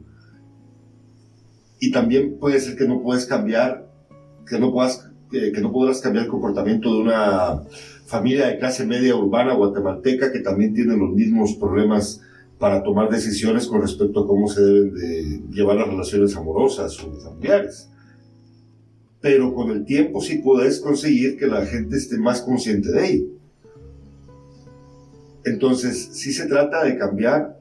Y 1.80 1.92
también 1.92 2.38
puede 2.40 2.60
ser 2.60 2.76
que 2.76 2.88
no 2.88 3.02
puedes 3.02 3.26
cambiar, 3.26 3.90
que 4.48 4.60
no 4.60 4.72
puedas 4.72 5.10
que, 5.30 5.62
no 5.62 5.72
podrás 5.72 6.02
cambiar 6.02 6.26
el 6.26 6.32
comportamiento 6.32 6.94
de 6.94 7.02
una 7.02 7.62
familia 8.06 8.48
de 8.48 8.58
clase 8.58 8.86
media 8.86 9.16
urbana 9.16 9.54
guatemalteca 9.54 10.32
que 10.32 10.40
también 10.40 10.74
tiene 10.74 10.98
los 10.98 11.12
mismos 11.12 11.56
problemas 11.56 12.22
para 12.58 12.84
tomar 12.84 13.10
decisiones 13.10 13.68
con 13.68 13.82
respecto 13.82 14.22
a 14.22 14.28
cómo 14.28 14.48
se 14.48 14.62
deben 14.62 14.94
de 14.94 15.42
llevar 15.52 15.78
las 15.78 15.88
relaciones 15.88 16.36
amorosas 16.36 17.00
o 17.04 17.14
familiares. 17.14 17.90
Pero 19.22 19.54
con 19.54 19.70
el 19.72 19.86
tiempo 19.86 20.22
sí 20.22 20.40
puedes 20.40 20.80
conseguir 20.80 21.38
que 21.38 21.48
la 21.48 21.66
gente 21.66 21.98
esté 21.98 22.18
más 22.18 22.42
consciente 22.42 22.92
de 22.92 23.08
ello. 23.08 23.26
Entonces, 25.46 26.10
sí 26.14 26.34
se 26.34 26.48
trata 26.48 26.84
de 26.84 26.98
cambiar 26.98 27.60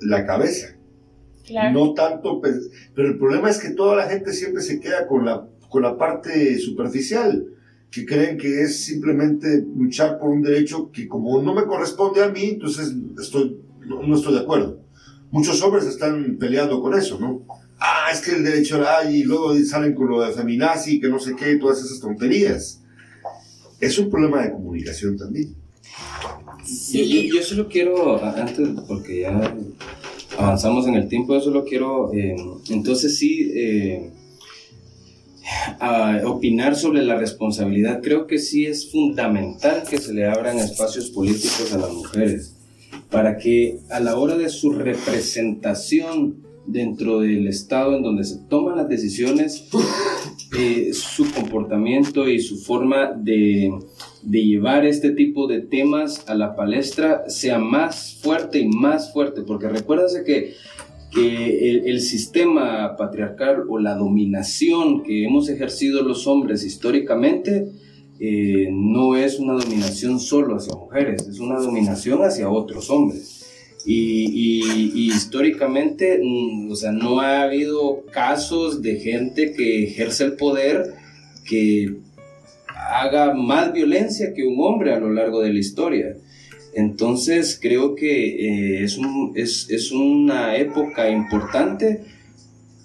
la 0.00 0.26
cabeza. 0.26 0.74
No 1.72 1.94
tanto, 1.94 2.40
pero 2.94 3.08
el 3.08 3.18
problema 3.18 3.48
es 3.48 3.58
que 3.58 3.70
toda 3.70 3.94
la 3.94 4.08
gente 4.08 4.32
siempre 4.32 4.62
se 4.62 4.80
queda 4.80 5.06
con 5.06 5.24
la 5.24 5.46
con 5.68 5.82
la 5.82 5.96
parte 5.96 6.58
superficial, 6.58 7.46
que 7.90 8.04
creen 8.04 8.38
que 8.38 8.62
es 8.62 8.84
simplemente 8.84 9.64
luchar 9.76 10.18
por 10.18 10.30
un 10.30 10.42
derecho 10.42 10.90
que 10.90 11.08
como 11.08 11.42
no 11.42 11.54
me 11.54 11.64
corresponde 11.64 12.22
a 12.22 12.28
mí, 12.28 12.44
entonces 12.44 12.94
estoy, 13.20 13.60
no, 13.86 14.16
estoy 14.16 14.34
de 14.34 14.40
acuerdo. 14.40 14.80
Muchos 15.30 15.60
hombres 15.62 15.84
están 15.84 16.36
peleando 16.38 16.80
con 16.80 16.94
eso, 16.94 17.18
¿no? 17.18 17.42
Ah, 17.78 18.08
es 18.12 18.20
que 18.20 18.36
el 18.36 18.44
derecho 18.44 18.82
hay, 18.88 19.16
y 19.16 19.24
luego 19.24 19.54
salen 19.64 19.94
con 19.94 20.08
lo 20.08 20.22
de 20.22 20.32
feminazi, 20.32 21.00
que 21.00 21.08
no 21.08 21.18
sé 21.18 21.34
qué, 21.36 21.56
todas 21.56 21.84
esas 21.84 22.00
tonterías. 22.00 22.82
Es 23.80 23.98
un 23.98 24.08
problema 24.08 24.42
de 24.42 24.52
comunicación 24.52 25.16
también. 25.16 25.54
Yo, 26.92 27.42
solo 27.42 27.68
quiero, 27.68 28.22
antes, 28.24 28.68
porque 28.88 29.20
ya 29.20 29.54
avanzamos 30.38 30.86
en 30.86 30.94
el 30.94 31.08
tiempo, 31.08 31.34
yo 31.34 31.40
solo 31.40 31.64
quiero, 31.64 32.12
eh, 32.12 32.36
entonces 32.70 33.18
sí, 33.18 33.52
a 35.78 36.20
opinar 36.24 36.76
sobre 36.76 37.02
la 37.02 37.16
responsabilidad, 37.16 38.00
creo 38.02 38.26
que 38.26 38.38
sí 38.38 38.66
es 38.66 38.90
fundamental 38.90 39.84
que 39.88 39.98
se 39.98 40.12
le 40.12 40.26
abran 40.26 40.58
espacios 40.58 41.10
políticos 41.10 41.72
a 41.72 41.78
las 41.78 41.92
mujeres, 41.92 42.56
para 43.10 43.36
que 43.38 43.78
a 43.90 44.00
la 44.00 44.16
hora 44.16 44.36
de 44.36 44.48
su 44.48 44.72
representación 44.72 46.44
dentro 46.66 47.20
del 47.20 47.46
estado 47.46 47.96
en 47.96 48.02
donde 48.02 48.24
se 48.24 48.38
toman 48.48 48.76
las 48.76 48.88
decisiones, 48.88 49.68
eh, 50.58 50.90
su 50.92 51.30
comportamiento 51.32 52.28
y 52.28 52.40
su 52.40 52.58
forma 52.58 53.12
de, 53.12 53.72
de, 54.26 54.44
llevar 54.44 54.84
este 54.84 55.10
tipo 55.10 55.46
de 55.46 55.60
temas 55.60 56.24
a 56.28 56.34
la 56.34 56.54
palestra 56.54 57.28
sea 57.28 57.58
más 57.58 58.18
fuerte 58.22 58.58
y 58.58 58.68
más 58.68 59.12
fuerte, 59.12 59.42
porque 59.42 59.68
recuérdense 59.68 60.24
que, 60.24 60.54
que 61.12 61.80
el, 61.80 62.00
sistema 62.00 62.96
patriarcal 62.96 63.64
o 63.68 63.78
la 63.78 63.94
dominación 63.94 65.02
que 65.02 65.24
hemos 65.24 65.48
ejercido 65.48 66.02
los 66.02 66.26
hombres 66.26 66.64
históricamente, 66.64 67.70
eh, 68.18 68.68
no 68.72 69.16
es 69.16 69.38
una 69.38 69.54
dominación 69.54 70.20
solo 70.20 70.56
hacia 70.56 70.74
mujeres, 70.74 71.26
es 71.28 71.38
una 71.38 71.58
dominación 71.58 72.22
hacia 72.22 72.48
otros 72.48 72.90
hombres. 72.90 73.36
Y, 73.88 74.62
históricamente, 74.94 76.18
mm, 76.20 76.72
o 76.72 76.74
sea, 76.74 76.90
no 76.90 77.20
ha 77.20 77.42
habido 77.42 78.04
casos 78.10 78.82
de 78.82 78.96
gente 78.96 79.52
que 79.52 79.84
ejerce 79.84 80.24
el 80.24 80.32
poder 80.32 80.94
que 81.44 81.94
haga 82.90 83.34
más 83.34 83.72
violencia 83.72 84.32
que 84.34 84.44
un 84.44 84.56
hombre 84.60 84.92
a 84.92 85.00
lo 85.00 85.10
largo 85.10 85.40
de 85.40 85.52
la 85.52 85.58
historia. 85.58 86.16
Entonces 86.74 87.58
creo 87.60 87.94
que 87.94 88.80
eh, 88.80 88.84
es, 88.84 88.98
un, 88.98 89.32
es, 89.34 89.70
es, 89.70 89.92
una 89.92 90.56
época 90.56 91.08
importante 91.10 92.02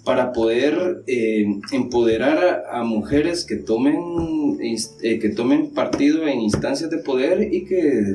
para 0.02 0.32
poder 0.32 1.04
eh, 1.06 1.44
empoderar 1.72 2.64
a, 2.72 2.82
mujeres 2.84 3.44
que 3.44 3.56
tomen, 3.56 4.58
eh, 4.62 5.18
que 5.18 5.28
tomen 5.28 5.70
partido 5.74 6.26
en 6.26 6.40
instancias 6.40 6.88
de 6.88 6.98
poder 6.98 7.52
y 7.52 7.66
que, 7.66 8.14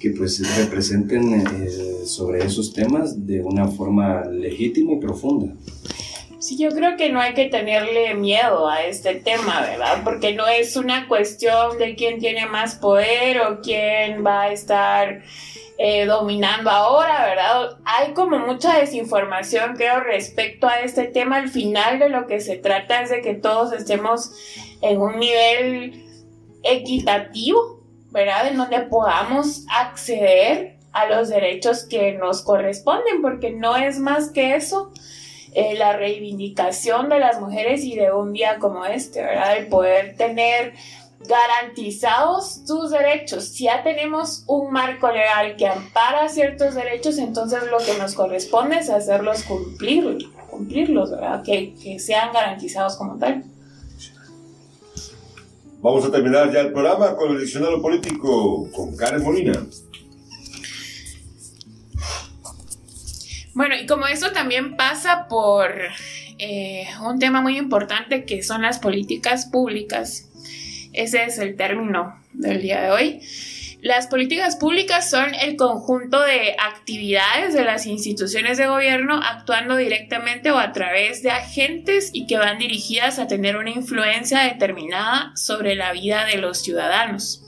que 0.00 0.10
pues 0.10 0.42
representen 0.58 1.44
sobre 2.04 2.44
esos 2.44 2.74
temas 2.74 3.24
de 3.24 3.40
una 3.40 3.68
forma 3.68 4.24
legítima 4.24 4.94
y 4.94 5.00
profunda. 5.00 5.54
Sí, 6.40 6.56
yo 6.56 6.70
creo 6.70 6.96
que 6.96 7.10
no 7.10 7.20
hay 7.20 7.34
que 7.34 7.46
tenerle 7.46 8.14
miedo 8.14 8.68
a 8.68 8.84
este 8.84 9.16
tema, 9.16 9.60
¿verdad? 9.60 10.02
Porque 10.04 10.34
no 10.34 10.46
es 10.46 10.76
una 10.76 11.08
cuestión 11.08 11.78
de 11.78 11.96
quién 11.96 12.20
tiene 12.20 12.46
más 12.46 12.76
poder 12.76 13.40
o 13.40 13.60
quién 13.60 14.24
va 14.24 14.42
a 14.42 14.52
estar 14.52 15.22
eh, 15.78 16.06
dominando 16.06 16.70
ahora, 16.70 17.24
¿verdad? 17.24 17.78
Hay 17.84 18.12
como 18.12 18.38
mucha 18.38 18.78
desinformación, 18.78 19.74
creo, 19.74 19.98
respecto 19.98 20.68
a 20.68 20.80
este 20.80 21.06
tema. 21.06 21.38
Al 21.38 21.48
final 21.48 21.98
de 21.98 22.08
lo 22.08 22.28
que 22.28 22.40
se 22.40 22.56
trata 22.56 23.02
es 23.02 23.10
de 23.10 23.20
que 23.20 23.34
todos 23.34 23.72
estemos 23.72 24.30
en 24.80 25.00
un 25.00 25.18
nivel 25.18 26.04
equitativo, 26.62 27.80
¿verdad? 28.10 28.46
En 28.46 28.58
donde 28.58 28.80
podamos 28.82 29.64
acceder 29.68 30.78
a 30.92 31.06
los 31.06 31.30
derechos 31.30 31.84
que 31.84 32.12
nos 32.12 32.42
corresponden, 32.42 33.22
porque 33.22 33.50
no 33.50 33.76
es 33.76 33.98
más 33.98 34.30
que 34.30 34.54
eso. 34.54 34.92
Eh, 35.54 35.76
la 35.76 35.96
reivindicación 35.96 37.08
de 37.08 37.18
las 37.18 37.40
mujeres 37.40 37.82
y 37.82 37.96
de 37.96 38.12
un 38.12 38.32
día 38.32 38.58
como 38.58 38.84
este, 38.84 39.22
¿verdad? 39.22 39.56
El 39.56 39.68
poder 39.68 40.14
tener 40.16 40.74
garantizados 41.26 42.64
tus 42.66 42.90
derechos. 42.90 43.44
Si 43.44 43.64
ya 43.64 43.82
tenemos 43.82 44.44
un 44.46 44.70
marco 44.72 45.10
legal 45.10 45.56
que 45.56 45.66
ampara 45.66 46.28
ciertos 46.28 46.74
derechos, 46.74 47.18
entonces 47.18 47.60
lo 47.70 47.78
que 47.78 47.98
nos 47.98 48.14
corresponde 48.14 48.78
es 48.78 48.90
hacerlos 48.90 49.42
cumplir, 49.42 50.28
cumplirlos, 50.50 51.10
¿verdad? 51.10 51.42
Que, 51.42 51.74
que 51.74 51.98
sean 51.98 52.32
garantizados 52.32 52.96
como 52.96 53.16
tal. 53.18 53.44
Vamos 55.80 56.04
a 56.04 56.10
terminar 56.10 56.52
ya 56.52 56.60
el 56.60 56.72
programa 56.72 57.16
con 57.16 57.30
el 57.30 57.40
diccionario 57.40 57.80
político 57.80 58.68
con 58.72 58.96
Karen 58.96 59.22
Molina. 59.22 59.64
Bueno, 63.58 63.74
y 63.74 63.86
como 63.86 64.06
eso 64.06 64.30
también 64.30 64.76
pasa 64.76 65.26
por 65.26 65.74
eh, 66.38 66.86
un 67.04 67.18
tema 67.18 67.40
muy 67.40 67.58
importante 67.58 68.24
que 68.24 68.44
son 68.44 68.62
las 68.62 68.78
políticas 68.78 69.46
públicas, 69.46 70.30
ese 70.92 71.24
es 71.24 71.38
el 71.38 71.56
término 71.56 72.22
del 72.34 72.62
día 72.62 72.80
de 72.80 72.90
hoy. 72.92 73.20
Las 73.80 74.08
políticas 74.08 74.56
públicas 74.56 75.08
son 75.08 75.34
el 75.36 75.54
conjunto 75.54 76.20
de 76.20 76.56
actividades 76.58 77.54
de 77.54 77.64
las 77.64 77.86
instituciones 77.86 78.58
de 78.58 78.66
gobierno 78.66 79.20
actuando 79.22 79.76
directamente 79.76 80.50
o 80.50 80.58
a 80.58 80.72
través 80.72 81.22
de 81.22 81.30
agentes 81.30 82.10
y 82.12 82.26
que 82.26 82.38
van 82.38 82.58
dirigidas 82.58 83.20
a 83.20 83.28
tener 83.28 83.56
una 83.56 83.70
influencia 83.70 84.40
determinada 84.40 85.30
sobre 85.36 85.76
la 85.76 85.92
vida 85.92 86.24
de 86.24 86.38
los 86.38 86.58
ciudadanos. 86.58 87.44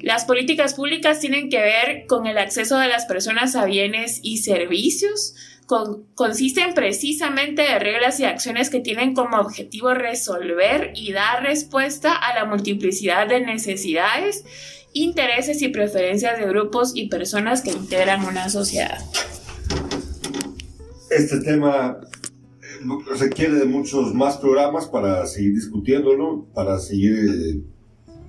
Las 0.00 0.24
políticas 0.24 0.74
públicas 0.74 1.18
tienen 1.18 1.50
que 1.50 1.60
ver 1.60 2.06
con 2.06 2.28
el 2.28 2.38
acceso 2.38 2.78
de 2.78 2.86
las 2.86 3.06
personas 3.06 3.56
a 3.56 3.64
bienes 3.64 4.20
y 4.22 4.38
servicios, 4.38 5.34
consisten 6.14 6.74
precisamente 6.74 7.62
de 7.62 7.78
reglas 7.80 8.20
y 8.20 8.24
acciones 8.24 8.70
que 8.70 8.78
tienen 8.78 9.14
como 9.14 9.38
objetivo 9.38 9.94
resolver 9.94 10.92
y 10.94 11.12
dar 11.12 11.42
respuesta 11.42 12.14
a 12.14 12.34
la 12.34 12.44
multiplicidad 12.44 13.26
de 13.26 13.40
necesidades, 13.40 14.44
intereses 15.02 15.60
y 15.62 15.68
preferencias 15.68 16.38
de 16.38 16.46
grupos 16.46 16.92
y 16.94 17.08
personas 17.08 17.62
que 17.62 17.70
integran 17.70 18.24
una 18.24 18.48
sociedad. 18.48 18.98
Este 21.10 21.40
tema 21.40 21.98
eh, 22.62 23.16
requiere 23.18 23.54
de 23.54 23.66
muchos 23.66 24.14
más 24.14 24.38
programas 24.38 24.86
para 24.86 25.26
seguir 25.26 25.54
discutiéndolo, 25.54 26.46
para 26.54 26.78
seguir 26.78 27.14
eh, 27.14 27.60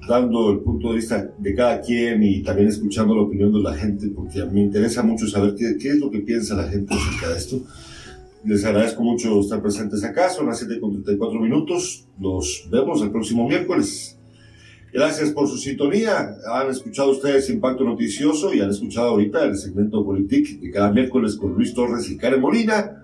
dando 0.08 0.52
el 0.52 0.60
punto 0.60 0.90
de 0.90 0.96
vista 0.98 1.30
de 1.38 1.56
cada 1.56 1.82
quien 1.82 2.24
y 2.24 2.44
también 2.44 2.68
escuchando 2.68 3.16
la 3.16 3.24
opinión 3.24 3.52
de 3.52 3.60
la 3.60 3.74
gente, 3.74 4.10
porque 4.10 4.44
me 4.46 4.62
interesa 4.62 5.04
mucho 5.04 5.28
saber 5.28 5.56
qué, 5.56 5.78
qué 5.78 5.90
es 5.90 6.00
lo 6.00 6.12
que 6.12 6.20
piensa 6.20 6.56
la 6.56 6.68
gente 6.68 6.94
acerca 6.94 7.30
de 7.30 7.38
esto. 7.38 7.62
Les 8.46 8.64
agradezco 8.64 9.04
mucho 9.04 9.42
estar 9.42 9.62
presentes 9.62 10.04
acá, 10.04 10.30
son 10.30 10.48
las 10.48 10.60
7 10.60 10.80
con 10.80 10.92
34 10.92 11.40
minutos, 11.40 12.08
nos 12.18 12.68
vemos 12.72 13.02
el 13.02 13.12
próximo 13.12 13.48
miércoles. 13.48 14.17
Gracias 14.94 15.32
por 15.32 15.48
su 15.48 15.58
sintonía. 15.58 16.38
Han 16.54 16.70
escuchado 16.70 17.12
ustedes 17.12 17.50
Impacto 17.50 17.84
Noticioso 17.84 18.54
y 18.54 18.62
han 18.62 18.70
escuchado 18.70 19.10
ahorita 19.10 19.44
el 19.44 19.58
segmento 19.58 20.04
Politic 20.04 20.60
de 20.60 20.72
cada 20.72 20.92
miércoles 20.92 21.36
con 21.36 21.54
Luis 21.54 21.74
Torres 21.74 22.10
y 22.10 22.18
Karen 22.18 22.42
Molina. 22.42 23.04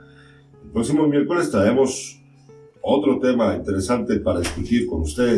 El 0.64 0.72
próximo 0.72 1.08
miércoles 1.08 1.52
traemos 1.52 2.22
otro 2.82 3.20
tema 3.20 3.56
interesante 3.56 4.20
para 4.20 4.40
discutir 4.40 4.88
con 4.88 5.02
ustedes. 5.02 5.32